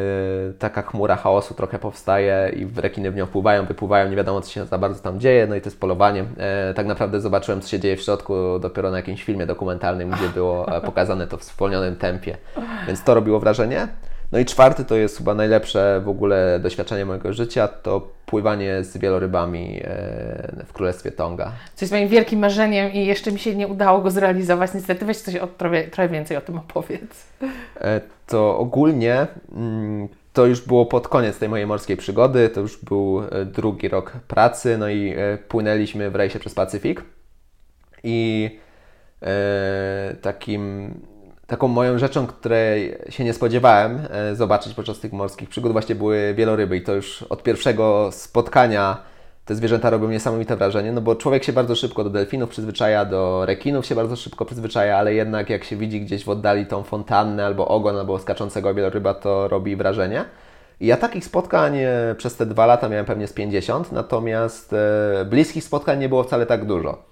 taka 0.60 0.82
chmura 0.82 1.16
chaosu 1.16 1.54
trochę 1.54 1.80
powstaje 1.80 2.52
i 2.56 2.82
rekiny 2.82 3.12
w 3.12 3.16
nią 3.16 3.26
wpływają, 3.26 3.66
wypływają, 3.66 4.10
nie 4.10 4.16
wiadomo 4.16 4.42
co 4.42 4.52
się 4.52 4.66
za 4.66 4.78
bardzo 4.78 5.04
tam 5.04 5.20
dzieje, 5.20 5.48
no 5.48 5.56
i 5.56 5.62
to 5.62 5.68
jest 5.68 5.80
polowanie. 5.80 6.26
E, 6.38 6.74
tak 6.74 6.88
naprawdę 6.88 7.22
zobaczyłem, 7.22 7.62
co 7.62 7.70
się 7.70 7.80
dzieje 7.80 7.98
w 7.98 8.02
środku 8.02 8.60
dopiero 8.60 8.92
na 8.92 8.98
jakimś 8.98 9.24
filmie 9.24 9.46
dokumentalnym, 9.46 10.10
gdzie 10.10 10.30
było 10.30 10.66
pokazane 10.86 11.28
to 11.28 11.38
w 11.38 11.44
zwolnionym 11.44 11.96
tempie, 11.96 12.38
więc 12.88 13.04
to 13.04 13.14
robiło 13.14 13.40
wrażenie. 13.40 13.88
No 14.32 14.40
i 14.40 14.46
czwarty 14.46 14.86
to 14.86 14.96
jest 14.96 15.18
chyba 15.18 15.36
najlepsze 15.36 16.02
w 16.06 16.10
ogóle 16.10 16.60
doświadczenie 16.60 17.06
mojego 17.06 17.34
życia, 17.34 17.68
to 17.68 18.10
pływanie 18.26 18.84
z 18.84 18.98
wielorybami 18.98 19.82
e, 19.84 20.64
w 20.66 20.74
Królestwie 20.74 21.12
Tonga. 21.12 21.52
Co 21.76 21.86
jest 21.86 21.94
moim 21.94 22.08
wielkim 22.08 22.40
marzeniem 22.40 22.94
i 22.94 23.06
jeszcze 23.06 23.32
mi 23.32 23.40
się 23.40 23.56
nie 23.56 23.68
udało 23.68 24.02
go 24.02 24.12
zrealizować. 24.12 24.74
Niestety 24.74 25.06
weź 25.06 25.18
coś 25.18 25.36
od, 25.36 25.58
trochę, 25.58 25.84
trochę 25.84 26.10
więcej 26.10 26.38
o 26.38 26.42
tym 26.42 26.58
opowiedz. 26.58 27.26
E, 27.82 28.02
to 28.28 28.58
ogólnie 28.58 29.28
mm, 29.56 30.08
to 30.34 30.46
już 30.46 30.62
było 30.62 30.86
pod 30.86 31.08
koniec 31.08 31.38
tej 31.38 31.50
mojej 31.50 31.68
morskiej 31.68 31.98
przygody, 31.98 32.50
to 32.50 32.62
już 32.62 32.78
był 32.78 33.22
e, 33.32 33.46
drugi 33.46 33.88
rok 33.88 34.12
pracy, 34.28 34.78
no 34.78 34.90
i 34.90 35.16
płynęliśmy 35.48 36.10
w 36.10 36.16
rejsie 36.16 36.40
przez 36.40 36.54
Pacyfik 36.54 37.04
i 38.04 38.60
takim 40.22 40.94
taką 41.50 41.68
moją 41.68 41.98
rzeczą, 41.98 42.28
której 42.28 42.98
się 43.10 43.24
nie 43.24 43.34
spodziewałem 43.34 44.00
e, 44.10 44.36
zobaczyć 44.36 44.74
podczas 44.74 45.00
tych 45.00 45.14
morskich 45.14 45.50
przygód, 45.50 45.72
właśnie 45.72 45.96
były 45.96 46.34
wieloryby 46.34 46.78
i 46.78 46.82
to 46.82 46.94
już 46.94 47.24
od 47.24 47.44
pierwszego 47.44 48.10
spotkania 48.12 48.98
te 49.46 49.56
zwierzęta 49.56 49.90
robią 49.90 50.10
niesamowite 50.10 50.56
wrażenie, 50.56 50.92
no 50.92 51.02
bo 51.02 51.16
człowiek 51.16 51.44
się 51.44 51.54
bardzo 51.54 51.76
szybko 51.76 52.04
do 52.04 52.10
delfinów 52.10 52.50
przyzwyczaja, 52.50 53.06
do 53.06 53.46
rekinów 53.46 53.86
się 53.86 53.96
bardzo 53.96 54.16
szybko 54.16 54.46
przyzwyczaja, 54.46 54.98
ale 54.98 55.14
jednak 55.14 55.50
jak 55.50 55.64
się 55.64 55.76
widzi 55.76 56.02
gdzieś 56.02 56.24
w 56.24 56.30
oddali 56.30 56.66
tą 56.66 56.84
fontannę 56.84 57.46
albo 57.46 57.68
ogon, 57.68 57.98
albo 57.98 58.20
skaczącego 58.20 58.74
wieloryba, 58.74 59.14
to 59.14 59.48
robi 59.48 59.76
wrażenie. 59.76 60.26
I 60.80 60.88
ja 60.88 60.98
takich 60.98 61.26
spotkań 61.26 61.78
e, 61.78 62.16
przez 62.18 62.36
te 62.36 62.46
dwa 62.46 62.66
lata 62.66 62.90
miałem 62.90 63.06
pewnie 63.06 63.28
z 63.28 63.34
50, 63.34 63.92
natomiast 63.92 64.74
e, 64.74 65.26
bliskich 65.26 65.64
spotkań 65.64 66.00
nie 66.00 66.10
było 66.10 66.24
wcale 66.24 66.46
tak 66.46 66.66
dużo. 66.66 67.04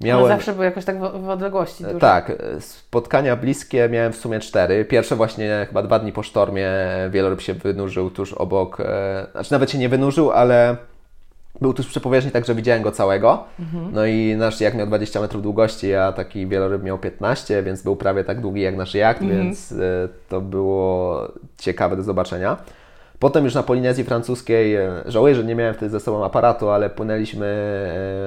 Miałem... 0.00 0.24
One 0.24 0.34
zawsze 0.34 0.52
były 0.52 0.64
jakoś 0.64 0.84
tak 0.84 1.00
w, 1.00 1.24
w 1.24 1.28
odległości. 1.28 1.84
Duże. 1.84 1.98
Tak, 1.98 2.32
spotkania 2.60 3.36
bliskie 3.36 3.88
miałem 3.88 4.12
w 4.12 4.16
sumie 4.16 4.40
cztery. 4.40 4.84
Pierwsze 4.84 5.16
właśnie 5.16 5.66
chyba 5.68 5.82
dwa 5.82 5.98
dni 5.98 6.12
po 6.12 6.22
sztormie 6.22 6.70
wieloryb 7.10 7.40
się 7.40 7.54
wynurzył 7.54 8.10
tuż 8.10 8.32
obok, 8.32 8.80
e, 8.80 9.26
znaczy 9.32 9.52
nawet 9.52 9.70
się 9.70 9.78
nie 9.78 9.88
wynurzył, 9.88 10.30
ale 10.30 10.76
był 11.60 11.74
tuż 11.74 11.86
przy 11.86 12.00
powierzchni, 12.00 12.32
także 12.32 12.54
widziałem 12.54 12.82
go 12.82 12.92
całego. 12.92 13.44
Mhm. 13.60 13.90
No 13.92 14.06
i 14.06 14.36
nasz 14.36 14.60
jak 14.60 14.74
miał 14.74 14.86
20 14.86 15.20
metrów 15.20 15.42
długości, 15.42 15.94
a 15.94 16.12
taki 16.12 16.46
wieloryb 16.46 16.82
miał 16.82 16.98
15, 16.98 17.62
więc 17.62 17.82
był 17.82 17.96
prawie 17.96 18.24
tak 18.24 18.40
długi 18.40 18.60
jak 18.60 18.76
nasz 18.76 18.94
jacht, 18.94 19.22
mhm. 19.22 19.42
więc 19.42 19.72
e, 19.72 19.76
to 20.28 20.40
było 20.40 21.28
ciekawe 21.58 21.96
do 21.96 22.02
zobaczenia. 22.02 22.56
Potem 23.18 23.44
już 23.44 23.54
na 23.54 23.62
Polinezji 23.62 24.04
Francuskiej, 24.04 24.74
e, 24.74 25.02
żałuję, 25.06 25.34
że 25.34 25.44
nie 25.44 25.54
miałem 25.54 25.74
wtedy 25.74 25.90
ze 25.90 26.00
sobą 26.00 26.24
aparatu, 26.24 26.70
ale 26.70 26.90
płynęliśmy 26.90 27.46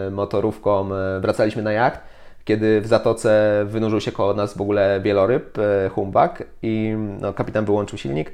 e, 0.07 0.11
motorówką, 0.11 0.95
e, 0.95 1.19
wracaliśmy 1.19 1.61
na 1.61 1.71
jacht, 1.71 1.99
kiedy 2.45 2.81
w 2.81 2.87
zatoce 2.87 3.61
wynurzył 3.65 4.01
się 4.01 4.11
koło 4.11 4.33
nas 4.33 4.57
w 4.57 4.61
ogóle 4.61 5.01
wieloryb, 5.03 5.57
humbak 5.91 6.43
i 6.63 6.95
no, 7.21 7.33
kapitan 7.33 7.65
wyłączył 7.65 7.97
silnik 7.97 8.31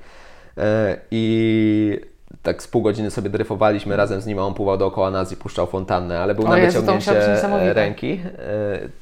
i 1.12 2.00
tak 2.44 2.64
z 2.64 2.68
pół 2.68 2.82
godziny 2.82 3.12
sobie 3.12 3.30
dryfowaliśmy 3.30 3.96
razem 3.96 4.22
z 4.22 4.26
nim, 4.26 4.40
a 4.40 4.42
on 4.42 4.54
pływał 4.54 4.78
dookoła 4.78 5.12
nas 5.12 5.32
i 5.32 5.38
puszczał 5.38 5.68
fontannę, 5.68 6.20
ale 6.20 6.36
był 6.36 6.46
o 6.46 6.50
na 6.50 6.58
Jezu, 6.58 6.82
wyciągnięcie 6.82 7.74
ręki. 7.74 8.22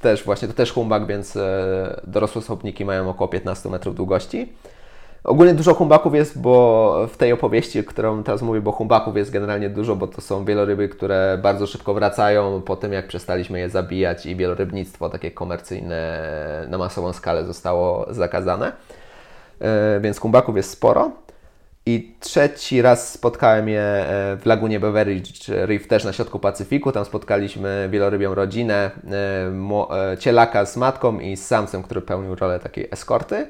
Też 0.01 0.23
właśnie, 0.23 0.47
to 0.47 0.53
też 0.53 0.71
humbak, 0.71 1.05
więc 1.07 1.37
dorosłe 2.03 2.41
sobniki 2.41 2.85
mają 2.85 3.09
około 3.09 3.27
15 3.27 3.69
metrów 3.69 3.95
długości. 3.95 4.53
Ogólnie 5.25 5.53
dużo 5.53 5.73
humbaków 5.73 6.15
jest, 6.15 6.41
bo 6.41 7.07
w 7.07 7.17
tej 7.17 7.33
opowieści, 7.33 7.83
którą 7.83 8.23
teraz 8.23 8.41
mówię, 8.41 8.61
bo 8.61 8.71
humbaków 8.71 9.17
jest 9.17 9.31
generalnie 9.31 9.69
dużo, 9.69 9.95
bo 9.95 10.07
to 10.07 10.21
są 10.21 10.45
wieloryby, 10.45 10.89
które 10.89 11.39
bardzo 11.41 11.67
szybko 11.67 11.93
wracają 11.93 12.61
po 12.61 12.75
tym, 12.75 12.93
jak 12.93 13.07
przestaliśmy 13.07 13.59
je 13.59 13.69
zabijać 13.69 14.25
i 14.25 14.35
wielorybnictwo 14.35 15.09
takie 15.09 15.31
komercyjne 15.31 16.21
na 16.69 16.77
masową 16.77 17.13
skalę 17.13 17.45
zostało 17.45 18.05
zakazane. 18.09 18.71
E, 19.61 19.99
więc 19.99 20.19
humbaków 20.19 20.57
jest 20.57 20.69
sporo. 20.69 21.11
I 21.85 22.15
trzeci 22.19 22.81
raz 22.81 23.13
spotkałem 23.13 23.69
je 23.69 23.81
e, 23.81 24.37
w 24.37 24.45
lagunie 24.45 24.79
Beveridge 24.79 25.47
Reef, 25.47 25.87
też 25.87 26.03
na 26.03 26.13
środku 26.13 26.39
Pacyfiku. 26.39 26.91
Tam 26.91 27.05
spotkaliśmy 27.05 27.87
wielorybią 27.91 28.35
rodzinę, 28.35 28.91
e, 30.11 30.17
cielaka 30.17 30.65
z 30.65 30.77
matką 30.77 31.19
i 31.19 31.37
z 31.37 31.45
samcem, 31.45 31.83
który 31.83 32.01
pełnił 32.01 32.35
rolę 32.35 32.59
takiej 32.59 32.87
eskorty. 32.91 33.47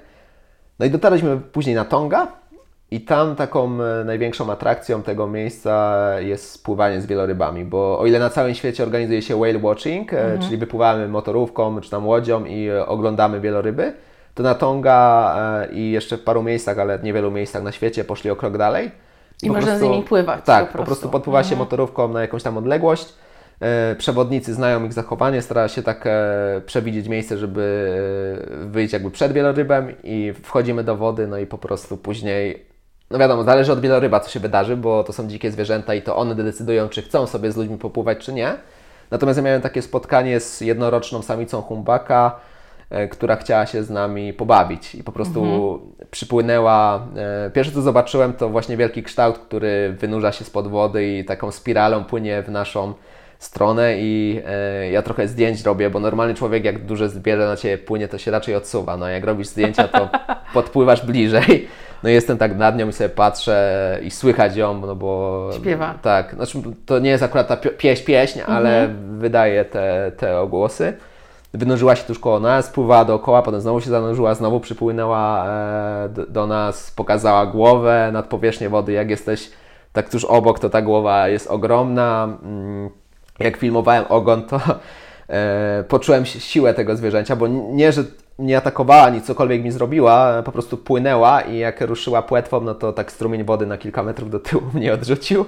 No 0.79 0.85
i 0.85 0.89
dotarliśmy 0.89 1.37
później 1.37 1.75
na 1.75 1.85
Tonga 1.85 2.27
i 2.91 3.01
tam 3.01 3.35
taką 3.35 3.81
e, 3.81 4.03
największą 4.05 4.51
atrakcją 4.51 5.03
tego 5.03 5.27
miejsca 5.27 6.05
jest 6.19 6.51
spływanie 6.51 7.01
z 7.01 7.05
wielorybami, 7.05 7.65
bo 7.65 7.99
o 7.99 8.05
ile 8.05 8.19
na 8.19 8.29
całym 8.29 8.53
świecie 8.53 8.83
organizuje 8.83 9.21
się 9.21 9.35
whale 9.35 9.59
watching, 9.59 10.13
e, 10.13 10.21
mhm. 10.21 10.41
czyli 10.41 10.57
wypływamy 10.57 11.07
motorówką 11.07 11.81
czy 11.81 11.89
tam 11.89 12.07
łodzią 12.07 12.45
i 12.45 12.67
e, 12.67 12.85
oglądamy 12.85 13.39
wieloryby, 13.39 13.93
to 14.35 14.43
na 14.43 14.55
Tonga 14.55 15.35
i 15.73 15.91
jeszcze 15.91 16.17
w 16.17 16.23
paru 16.23 16.43
miejscach, 16.43 16.79
ale 16.79 16.99
niewielu 17.03 17.31
miejscach 17.31 17.63
na 17.63 17.71
świecie 17.71 18.03
poszli 18.03 18.29
o 18.29 18.35
krok 18.35 18.57
dalej. 18.57 18.91
I 19.43 19.47
można 19.47 19.65
prostu, 19.65 19.87
z 19.87 19.89
nimi 19.89 20.03
pływać. 20.03 20.45
Tak, 20.45 20.59
po 20.59 20.65
prostu, 20.65 20.77
po 20.77 20.85
prostu 20.85 21.09
podpływa 21.09 21.39
mhm. 21.39 21.49
się 21.49 21.59
motorówką 21.59 22.07
na 22.07 22.21
jakąś 22.21 22.43
tam 22.43 22.57
odległość 22.57 23.13
przewodnicy 23.97 24.53
znają 24.53 24.85
ich 24.85 24.93
zachowanie, 24.93 25.41
stara 25.41 25.67
się 25.67 25.83
tak 25.83 26.07
e, 26.07 26.61
przewidzieć 26.65 27.07
miejsce, 27.07 27.37
żeby 27.37 27.95
e, 28.63 28.65
wyjść 28.65 28.93
jakby 28.93 29.11
przed 29.11 29.33
wielorybem 29.33 29.93
i 30.03 30.33
wchodzimy 30.43 30.83
do 30.83 30.95
wody, 30.95 31.27
no 31.27 31.37
i 31.37 31.45
po 31.45 31.57
prostu 31.57 31.97
później, 31.97 32.65
no 33.11 33.19
wiadomo, 33.19 33.43
zależy 33.43 33.71
od 33.71 33.79
wieloryba, 33.79 34.19
co 34.19 34.29
się 34.29 34.39
wydarzy, 34.39 34.77
bo 34.77 35.03
to 35.03 35.13
są 35.13 35.27
dzikie 35.27 35.51
zwierzęta 35.51 35.95
i 35.95 36.01
to 36.01 36.15
one 36.15 36.35
decydują, 36.35 36.89
czy 36.89 37.01
chcą 37.01 37.27
sobie 37.27 37.51
z 37.51 37.57
ludźmi 37.57 37.77
popływać, 37.77 38.17
czy 38.17 38.33
nie. 38.33 38.53
Natomiast 39.11 39.37
ja 39.37 39.43
miałem 39.43 39.61
takie 39.61 39.81
spotkanie 39.81 40.39
z 40.39 40.61
jednoroczną 40.61 41.21
samicą 41.21 41.61
humbaka, 41.61 42.39
która 43.11 43.35
chciała 43.35 43.65
się 43.65 43.83
z 43.83 43.89
nami 43.89 44.33
pobawić 44.33 44.95
i 44.95 45.03
po 45.03 45.11
prostu 45.11 45.43
mhm. 45.43 45.79
przypłynęła. 46.11 47.07
Pierwsze 47.53 47.73
co 47.73 47.81
zobaczyłem 47.81 48.33
to 48.33 48.49
właśnie 48.49 48.77
wielki 48.77 49.03
kształt, 49.03 49.37
który 49.37 49.95
wynurza 49.99 50.31
się 50.31 50.45
spod 50.45 50.67
wody 50.67 51.17
i 51.17 51.25
taką 51.25 51.51
spiralą 51.51 52.03
płynie 52.03 52.43
w 52.43 52.51
naszą 52.51 52.93
stronę 53.39 53.97
i 53.97 54.41
e, 54.45 54.91
ja 54.91 55.01
trochę 55.01 55.27
zdjęć 55.27 55.63
robię, 55.63 55.89
bo 55.89 55.99
normalny 55.99 56.33
człowiek 56.33 56.65
jak 56.65 56.85
duże 56.85 57.09
zbierze 57.09 57.45
na 57.45 57.55
Ciebie 57.55 57.77
płynie, 57.77 58.07
to 58.07 58.17
się 58.17 58.31
raczej 58.31 58.55
odsuwa. 58.55 58.97
No 58.97 59.07
jak 59.07 59.23
robisz 59.23 59.47
zdjęcia, 59.47 59.87
to 59.87 60.09
podpływasz 60.53 61.05
bliżej. 61.05 61.67
No 62.03 62.09
i 62.09 62.13
jestem 62.13 62.37
tak 62.37 62.57
nad 62.57 62.77
nią 62.77 62.89
i 62.89 62.93
sobie 62.93 63.09
patrzę 63.09 63.99
i 64.03 64.11
słychać 64.11 64.55
ją, 64.55 64.79
no 64.79 64.95
bo... 64.95 65.49
Śpiewa. 65.55 65.93
Tak, 66.01 66.35
znaczy 66.35 66.61
to 66.85 66.99
nie 66.99 67.09
jest 67.09 67.23
akurat 67.23 67.47
ta 67.47 67.57
pieśń, 67.57 68.05
pieśń, 68.05 68.39
mhm. 68.39 68.57
ale 68.57 68.89
wydaje 69.17 69.65
te, 69.65 70.11
te 70.17 70.39
ogłosy. 70.39 70.93
Wynurzyła 71.53 71.95
się 71.95 72.03
tuż 72.03 72.19
koło 72.19 72.39
nas, 72.39 72.69
pływała 72.69 73.05
dookoła, 73.05 73.41
potem 73.41 73.61
znowu 73.61 73.81
się 73.81 73.89
zanurzyła, 73.89 74.33
znowu 74.33 74.59
przypłynęła 74.59 75.45
e, 75.47 76.09
do, 76.09 76.25
do 76.25 76.47
nas, 76.47 76.91
pokazała 76.91 77.45
głowę 77.45 78.09
nad 78.13 78.27
powierzchnię 78.27 78.69
wody. 78.69 78.91
Jak 78.91 79.09
jesteś 79.09 79.51
tak 79.93 80.09
tuż 80.09 80.25
obok, 80.25 80.59
to 80.59 80.69
ta 80.69 80.81
głowa 80.81 81.27
jest 81.27 81.47
ogromna. 81.47 82.37
Mm, 82.43 82.89
jak 83.39 83.57
filmowałem 83.57 84.05
ogon, 84.09 84.43
to 84.43 84.59
e, 85.29 85.83
poczułem 85.87 86.25
siłę 86.25 86.73
tego 86.73 86.95
zwierzęcia, 86.95 87.35
bo 87.35 87.47
nie, 87.47 87.91
że 87.91 88.03
nie 88.39 88.57
atakowała, 88.57 89.03
ani 89.03 89.21
cokolwiek 89.21 89.63
mi 89.63 89.71
zrobiła, 89.71 90.43
po 90.43 90.51
prostu 90.51 90.77
płynęła 90.77 91.41
i 91.41 91.57
jak 91.57 91.81
ruszyła 91.81 92.21
płetwą, 92.21 92.61
no 92.61 92.75
to 92.75 92.93
tak 92.93 93.11
strumień 93.11 93.43
wody 93.43 93.65
na 93.65 93.77
kilka 93.77 94.03
metrów 94.03 94.29
do 94.29 94.39
tyłu 94.39 94.63
mnie 94.73 94.93
odrzucił. 94.93 95.45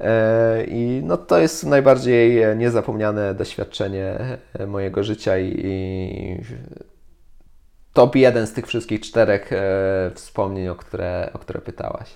E, 0.00 0.64
I 0.64 1.00
no 1.04 1.16
to 1.16 1.38
jest 1.38 1.66
najbardziej 1.66 2.56
niezapomniane 2.56 3.34
doświadczenie 3.34 4.18
e, 4.58 4.66
mojego 4.66 5.04
życia 5.04 5.38
i, 5.38 5.60
i 5.64 6.40
top 7.92 8.16
jeden 8.16 8.46
z 8.46 8.52
tych 8.52 8.66
wszystkich 8.66 9.00
czterech 9.00 9.52
e, 9.52 10.10
wspomnień, 10.14 10.68
o 10.68 10.74
które, 10.74 11.30
o 11.32 11.38
które 11.38 11.60
pytałaś. 11.60 12.10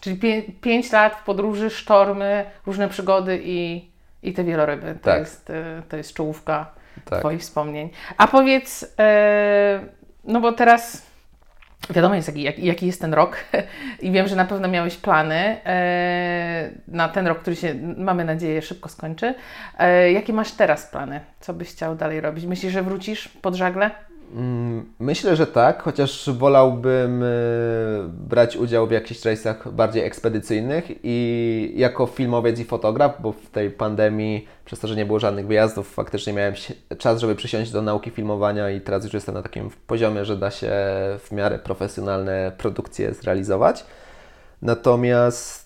Czyli 0.00 0.16
pię 0.16 0.42
pięć 0.60 0.92
lat 0.92 1.14
w 1.14 1.24
podróży, 1.24 1.70
sztormy, 1.70 2.44
różne 2.66 2.88
przygody 2.88 3.40
i 3.42 3.88
i 4.26 4.32
te 4.32 4.44
wieloryby. 4.44 4.94
To, 4.94 5.04
tak. 5.04 5.20
jest, 5.20 5.50
e, 5.50 5.82
to 5.88 5.96
jest 5.96 6.14
czołówka 6.14 6.72
tak. 7.04 7.18
Twoich 7.18 7.40
wspomnień. 7.40 7.90
A 8.18 8.26
powiedz, 8.26 8.94
e, 8.98 9.80
no 10.24 10.40
bo 10.40 10.52
teraz 10.52 11.06
wiadomo 11.90 12.14
jest, 12.14 12.36
jaki, 12.36 12.66
jaki 12.66 12.86
jest 12.86 13.00
ten 13.00 13.14
rok 13.14 13.36
i 14.02 14.10
wiem, 14.10 14.28
że 14.28 14.36
na 14.36 14.44
pewno 14.44 14.68
miałeś 14.68 14.96
plany 14.96 15.60
e, 15.66 16.70
na 16.88 17.08
ten 17.08 17.26
rok, 17.26 17.38
który 17.38 17.56
się, 17.56 17.74
mamy 17.96 18.24
nadzieję, 18.24 18.62
szybko 18.62 18.88
skończy. 18.88 19.34
Jakie 20.12 20.32
masz 20.32 20.52
teraz 20.52 20.86
plany? 20.86 21.20
Co 21.40 21.54
byś 21.54 21.68
chciał 21.68 21.96
dalej 21.96 22.20
robić? 22.20 22.44
Myślisz, 22.44 22.72
że 22.72 22.82
wrócisz 22.82 23.28
pod 23.28 23.54
żagle? 23.54 23.90
Mm, 24.36 24.92
myślę, 24.98 25.36
że 25.36 25.46
tak, 25.46 25.82
chociaż 25.82 26.30
wolałbym 26.30 27.22
e, 27.22 27.26
brać 28.08 28.56
udział 28.56 28.86
w 28.86 28.90
jakichś 28.90 29.24
rejsach 29.24 29.72
bardziej 29.72 30.04
ekspedycyjnych 30.04 30.84
i 31.02 31.72
jako 31.76 32.06
filmowiec 32.06 32.58
i 32.58 32.64
fotograf, 32.64 33.22
bo 33.22 33.32
w 33.32 33.50
tej 33.50 33.70
pandemii, 33.70 34.48
przez 34.64 34.78
to, 34.80 34.88
że 34.88 34.96
nie 34.96 35.06
było 35.06 35.18
żadnych 35.18 35.46
wyjazdów, 35.46 35.94
faktycznie 35.94 36.32
miałem 36.32 36.54
czas, 36.98 37.20
żeby 37.20 37.34
przysiąść 37.34 37.70
do 37.70 37.82
nauki 37.82 38.10
filmowania 38.10 38.70
i 38.70 38.80
teraz 38.80 39.04
już 39.04 39.14
jestem 39.14 39.34
na 39.34 39.42
takim 39.42 39.70
poziomie, 39.86 40.24
że 40.24 40.36
da 40.36 40.50
się 40.50 40.72
w 41.18 41.28
miarę 41.32 41.58
profesjonalne 41.58 42.52
produkcje 42.58 43.14
zrealizować. 43.14 43.84
Natomiast 44.62 45.65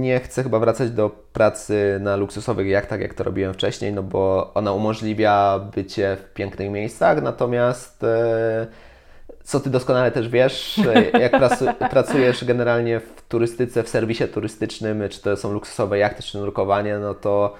nie 0.00 0.20
chcę 0.20 0.42
chyba 0.42 0.58
wracać 0.58 0.90
do 0.90 1.10
pracy 1.32 1.98
na 2.00 2.16
luksusowych 2.16 2.66
jachtach, 2.66 3.00
jak 3.00 3.14
to 3.14 3.24
robiłem 3.24 3.54
wcześniej, 3.54 3.92
no 3.92 4.02
bo 4.02 4.50
ona 4.54 4.72
umożliwia 4.72 5.58
bycie 5.74 6.16
w 6.16 6.34
pięknych 6.34 6.70
miejscach, 6.70 7.22
natomiast 7.22 8.04
e, 8.04 8.66
co 9.44 9.60
Ty 9.60 9.70
doskonale 9.70 10.10
też 10.10 10.28
wiesz, 10.28 10.78
e, 10.78 11.10
jak 11.24 11.32
pracujesz 11.90 12.44
generalnie 12.44 13.00
w 13.00 13.22
turystyce, 13.28 13.82
w 13.82 13.88
serwisie 13.88 14.28
turystycznym, 14.28 15.08
czy 15.08 15.22
to 15.22 15.36
są 15.36 15.52
luksusowe 15.52 15.98
jachty, 15.98 16.22
czy 16.22 16.38
nurkowanie, 16.38 16.98
no 16.98 17.14
to 17.14 17.54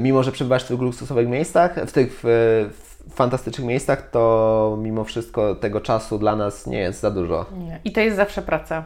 mimo, 0.00 0.22
że 0.22 0.32
przebywasz 0.32 0.64
w 0.64 0.68
tych 0.68 0.80
luksusowych 0.80 1.28
miejscach, 1.28 1.74
w 1.86 1.92
tych 1.92 2.20
w, 2.22 2.70
fantastycznych 3.10 3.66
miejscach, 3.66 4.10
to 4.10 4.78
mimo 4.82 5.04
wszystko 5.04 5.54
tego 5.54 5.80
czasu 5.80 6.18
dla 6.18 6.36
nas 6.36 6.66
nie 6.66 6.78
jest 6.78 7.00
za 7.00 7.10
dużo. 7.10 7.46
I 7.84 7.92
to 7.92 8.00
jest 8.00 8.16
zawsze 8.16 8.42
praca. 8.42 8.84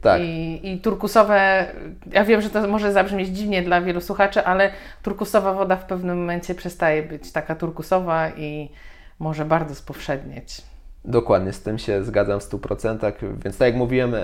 Tak. 0.00 0.22
I, 0.22 0.60
I 0.72 0.80
turkusowe, 0.80 1.66
ja 2.12 2.24
wiem, 2.24 2.40
że 2.40 2.50
to 2.50 2.68
może 2.68 2.92
zabrzmieć 2.92 3.28
dziwnie 3.28 3.62
dla 3.62 3.80
wielu 3.80 4.00
słuchaczy, 4.00 4.44
ale 4.44 4.70
turkusowa 5.02 5.54
woda 5.54 5.76
w 5.76 5.84
pewnym 5.84 6.18
momencie 6.18 6.54
przestaje 6.54 7.02
być 7.02 7.32
taka 7.32 7.54
turkusowa 7.54 8.30
i 8.30 8.70
może 9.18 9.44
bardzo 9.44 9.74
spowszednieć. 9.74 10.62
Dokładnie, 11.04 11.52
z 11.52 11.62
tym 11.62 11.78
się 11.78 12.04
zgadzam 12.04 12.40
w 12.40 12.50
100%. 12.50 13.12
Więc 13.44 13.58
tak 13.58 13.66
jak 13.66 13.76
mówiłem, 13.76 14.14
e, 14.14 14.20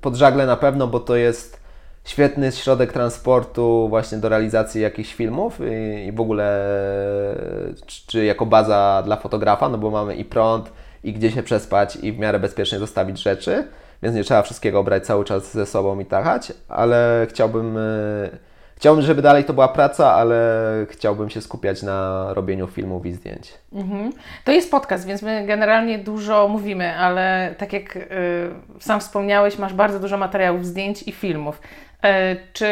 pod 0.00 0.14
żagle 0.14 0.46
na 0.46 0.56
pewno, 0.56 0.86
bo 0.86 1.00
to 1.00 1.16
jest 1.16 1.60
świetny 2.04 2.52
środek 2.52 2.92
transportu 2.92 3.88
właśnie 3.88 4.18
do 4.18 4.28
realizacji 4.28 4.82
jakichś 4.82 5.14
filmów 5.14 5.60
i, 5.60 6.06
i 6.06 6.12
w 6.12 6.20
ogóle 6.20 6.66
czy, 7.86 8.06
czy, 8.06 8.24
jako 8.24 8.46
baza 8.46 9.02
dla 9.04 9.16
fotografa, 9.16 9.68
no 9.68 9.78
bo 9.78 9.90
mamy 9.90 10.16
i 10.16 10.24
prąd, 10.24 10.72
i 11.04 11.12
gdzie 11.12 11.30
się 11.30 11.42
przespać, 11.42 11.96
i 11.96 12.12
w 12.12 12.18
miarę 12.18 12.38
bezpiecznie 12.38 12.78
zostawić 12.78 13.22
rzeczy 13.22 13.64
więc 14.02 14.16
nie 14.16 14.24
trzeba 14.24 14.42
wszystkiego 14.42 14.84
brać 14.84 15.06
cały 15.06 15.24
czas 15.24 15.52
ze 15.52 15.66
sobą 15.66 16.00
i 16.00 16.04
tachać, 16.04 16.52
ale 16.68 17.26
chciałbym, 17.30 17.78
e, 17.78 17.80
chciałbym, 18.76 19.04
żeby 19.04 19.22
dalej 19.22 19.44
to 19.44 19.52
była 19.52 19.68
praca, 19.68 20.12
ale 20.12 20.62
chciałbym 20.90 21.30
się 21.30 21.40
skupiać 21.40 21.82
na 21.82 22.26
robieniu 22.34 22.66
filmów 22.66 23.06
i 23.06 23.12
zdjęć. 23.12 23.54
Mhm. 23.72 24.12
To 24.44 24.52
jest 24.52 24.70
podcast, 24.70 25.06
więc 25.06 25.22
my 25.22 25.46
generalnie 25.46 25.98
dużo 25.98 26.48
mówimy, 26.48 26.96
ale 26.96 27.54
tak 27.58 27.72
jak 27.72 27.96
y, 27.96 28.00
sam 28.80 29.00
wspomniałeś, 29.00 29.58
masz 29.58 29.74
bardzo 29.74 30.00
dużo 30.00 30.16
materiałów 30.16 30.66
zdjęć 30.66 31.02
i 31.02 31.12
filmów. 31.12 31.60
E, 32.02 32.36
czy 32.52 32.66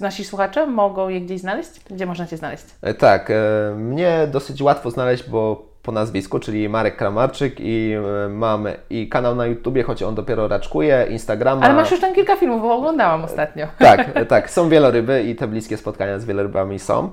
nasi 0.00 0.24
słuchacze 0.24 0.66
mogą 0.66 1.08
je 1.08 1.20
gdzieś 1.20 1.40
znaleźć? 1.40 1.70
Gdzie 1.90 2.06
można 2.06 2.26
Cię 2.26 2.36
znaleźć? 2.36 2.64
Tak, 2.98 3.32
mnie 3.76 4.28
dosyć 4.30 4.62
łatwo 4.62 4.90
znaleźć, 4.90 5.28
bo 5.28 5.69
po 5.82 5.92
nazwisku, 5.92 6.38
czyli 6.38 6.68
Marek 6.68 6.96
Kramarczyk 6.96 7.54
i 7.58 7.92
e, 8.24 8.28
mam 8.28 8.68
i 8.90 9.08
kanał 9.08 9.34
na 9.34 9.46
YouTubie, 9.46 9.82
choć 9.82 10.02
on 10.02 10.14
dopiero 10.14 10.48
raczkuje, 10.48 11.06
Instagrama. 11.10 11.62
Ale 11.62 11.74
masz 11.74 11.90
już 11.90 12.00
tam 12.00 12.14
kilka 12.14 12.36
filmów, 12.36 12.62
bo 12.62 12.74
oglądałam 12.74 13.24
ostatnio. 13.24 13.66
Tak, 13.78 14.26
tak, 14.28 14.50
są 14.50 14.68
wieloryby 14.68 15.22
i 15.22 15.34
te 15.34 15.48
bliskie 15.48 15.76
spotkania 15.76 16.18
z 16.18 16.24
wielorybami 16.24 16.78
są. 16.78 17.10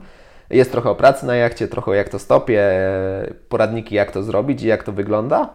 Jest 0.50 0.72
trochę 0.72 0.90
o 0.90 0.96
pracy 0.96 1.26
na 1.26 1.36
jachcie, 1.36 1.68
trochę 1.68 1.92
o 1.92 1.94
jak 1.94 2.10
to 2.10 2.20
stopie, 2.20 2.62
e, 2.62 3.34
poradniki 3.50 3.96
jak 3.96 4.12
to 4.12 4.24
zrobić 4.24 4.64
i 4.64 4.68
jak 4.68 4.84
to 4.84 4.92
wygląda. 4.92 5.50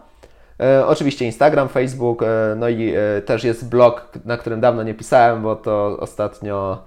E, 0.59 0.87
oczywiście 0.87 1.25
Instagram, 1.25 1.69
Facebook, 1.69 2.23
e, 2.23 2.55
no 2.57 2.69
i 2.69 2.93
e, 2.95 3.21
też 3.21 3.43
jest 3.43 3.69
blog, 3.69 4.09
na 4.25 4.37
którym 4.37 4.61
dawno 4.61 4.83
nie 4.83 4.93
pisałem, 4.93 5.41
bo 5.41 5.55
to 5.55 5.97
ostatnio 5.99 6.83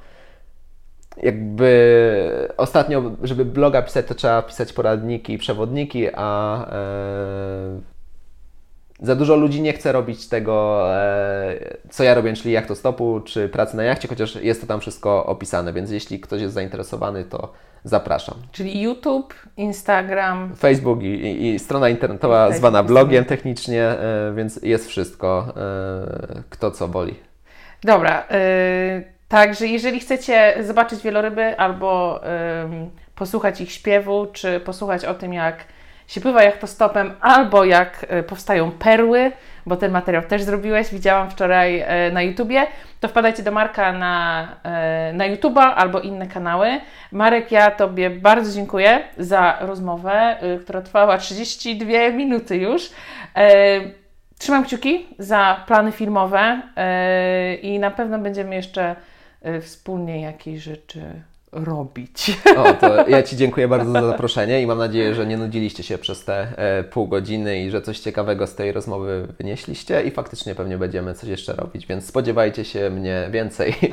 jakby 1.22 2.48
ostatnio, 2.56 3.02
żeby 3.22 3.44
bloga 3.44 3.82
pisać, 3.82 4.06
to 4.06 4.14
trzeba 4.14 4.42
pisać 4.42 4.72
poradniki 4.72 5.32
i 5.32 5.38
przewodniki, 5.38 6.06
a 6.14 6.58
e, 6.72 7.80
za 9.00 9.16
dużo 9.16 9.36
ludzi 9.36 9.62
nie 9.62 9.72
chce 9.72 9.92
robić 9.92 10.28
tego, 10.28 10.86
e, 10.94 11.76
co 11.90 12.04
ja 12.04 12.14
robię, 12.14 12.32
czyli 12.32 12.52
jak 12.52 12.66
to 12.66 12.74
stopu, 12.74 13.20
czy 13.24 13.48
pracy 13.48 13.76
na 13.76 13.82
jachcie, 13.82 14.08
chociaż 14.08 14.36
jest 14.36 14.60
to 14.60 14.66
tam 14.66 14.80
wszystko 14.80 15.26
opisane, 15.26 15.72
więc 15.72 15.90
jeśli 15.90 16.20
ktoś 16.20 16.40
jest 16.40 16.54
zainteresowany, 16.54 17.24
to 17.24 17.52
zapraszam. 17.84 18.34
Czyli 18.52 18.82
YouTube, 18.82 19.34
Instagram, 19.56 20.54
Facebook 20.56 21.02
i, 21.02 21.06
i, 21.06 21.54
i 21.54 21.58
strona 21.58 21.88
internetowa 21.88 22.38
Facebook 22.38 22.58
zwana 22.58 22.82
blogiem 22.82 23.24
technicznie, 23.24 23.82
e, 23.82 24.32
więc 24.36 24.62
jest 24.62 24.88
wszystko, 24.88 25.54
e, 25.56 26.42
kto 26.50 26.70
co 26.70 26.88
woli. 26.88 27.14
Dobra. 27.84 28.24
Y 28.30 29.15
Także 29.28 29.66
jeżeli 29.66 30.00
chcecie 30.00 30.54
zobaczyć 30.60 31.02
wieloryby 31.02 31.58
albo 31.58 32.20
ym, 32.64 32.90
posłuchać 33.14 33.60
ich 33.60 33.72
śpiewu, 33.72 34.26
czy 34.32 34.60
posłuchać 34.60 35.04
o 35.04 35.14
tym, 35.14 35.32
jak 35.32 35.64
się 36.06 36.20
pływa 36.20 36.42
jachtostopem, 36.42 37.14
albo 37.20 37.64
jak 37.64 38.06
y, 38.12 38.22
powstają 38.22 38.70
perły, 38.70 39.32
bo 39.66 39.76
ten 39.76 39.92
materiał 39.92 40.22
też 40.22 40.42
zrobiłeś, 40.42 40.90
widziałam 40.90 41.30
wczoraj 41.30 41.80
y, 42.08 42.12
na 42.12 42.22
YouTubie, 42.22 42.66
to 43.00 43.08
wpadajcie 43.08 43.42
do 43.42 43.52
Marka 43.52 43.92
na, 43.92 44.48
y, 45.10 45.12
na 45.12 45.26
YouTuba 45.26 45.74
albo 45.74 46.00
inne 46.00 46.26
kanały. 46.26 46.80
Marek, 47.12 47.52
ja 47.52 47.70
Tobie 47.70 48.10
bardzo 48.10 48.52
dziękuję 48.52 49.00
za 49.18 49.56
rozmowę, 49.60 50.36
która 50.62 50.82
trwała 50.82 51.18
32 51.18 52.10
minuty 52.10 52.56
już. 52.56 52.90
Trzymam 54.38 54.64
kciuki 54.64 55.06
za 55.18 55.64
plany 55.66 55.92
filmowe 55.92 56.62
i 57.62 57.78
na 57.78 57.90
pewno 57.90 58.18
będziemy 58.18 58.54
jeszcze 58.54 58.96
wspólnie 59.60 60.20
jakieś 60.20 60.62
rzeczy 60.62 61.02
robić. 61.52 62.38
O, 62.56 62.72
to 62.72 63.08
ja 63.08 63.22
Ci 63.22 63.36
dziękuję 63.36 63.68
bardzo 63.68 63.92
za 63.92 64.06
zaproszenie 64.06 64.62
i 64.62 64.66
mam 64.66 64.78
nadzieję, 64.78 65.14
że 65.14 65.26
nie 65.26 65.36
nudziliście 65.36 65.82
się 65.82 65.98
przez 65.98 66.24
te 66.24 66.46
e, 66.56 66.84
pół 66.84 67.08
godziny 67.08 67.60
i 67.60 67.70
że 67.70 67.82
coś 67.82 67.98
ciekawego 67.98 68.46
z 68.46 68.54
tej 68.54 68.72
rozmowy 68.72 69.28
wynieśliście 69.38 70.02
i 70.02 70.10
faktycznie 70.10 70.54
pewnie 70.54 70.78
będziemy 70.78 71.14
coś 71.14 71.28
jeszcze 71.28 71.52
robić, 71.52 71.86
więc 71.86 72.06
spodziewajcie 72.06 72.64
się 72.64 72.90
mnie 72.90 73.28
więcej. 73.30 73.74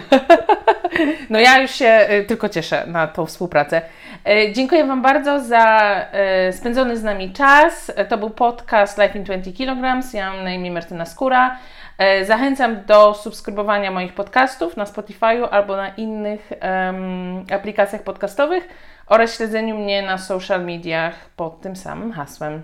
No 1.29 1.39
ja 1.39 1.61
już 1.61 1.71
się 1.71 2.07
y, 2.11 2.23
tylko 2.23 2.49
cieszę 2.49 2.83
na 2.87 3.07
tą 3.07 3.25
współpracę. 3.25 3.81
E, 4.25 4.53
dziękuję 4.53 4.85
Wam 4.85 5.01
bardzo 5.01 5.43
za 5.43 5.95
e, 6.11 6.53
spędzony 6.53 6.97
z 6.97 7.03
nami 7.03 7.33
czas. 7.33 7.91
To 8.09 8.17
był 8.17 8.29
podcast 8.29 8.97
Life 8.97 9.17
in 9.17 9.23
20 9.23 9.51
kg. 9.51 10.13
Ja 10.13 10.33
mam 10.33 10.43
na 10.43 10.53
imię 10.53 10.71
Martyna 10.71 11.05
Skóra. 11.05 11.57
E, 11.97 12.25
zachęcam 12.25 12.85
do 12.85 13.13
subskrybowania 13.13 13.91
moich 13.91 14.13
podcastów 14.13 14.77
na 14.77 14.85
Spotify 14.85 15.45
albo 15.51 15.77
na 15.77 15.89
innych 15.89 16.51
um, 16.61 17.45
aplikacjach 17.51 18.03
podcastowych 18.03 18.67
oraz 19.07 19.37
śledzeniu 19.37 19.77
mnie 19.77 20.01
na 20.01 20.17
social 20.17 20.65
mediach 20.65 21.29
pod 21.29 21.61
tym 21.61 21.75
samym 21.75 22.11
hasłem. 22.11 22.63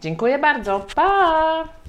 Dziękuję 0.00 0.38
bardzo. 0.38 0.86
Pa! 0.94 1.79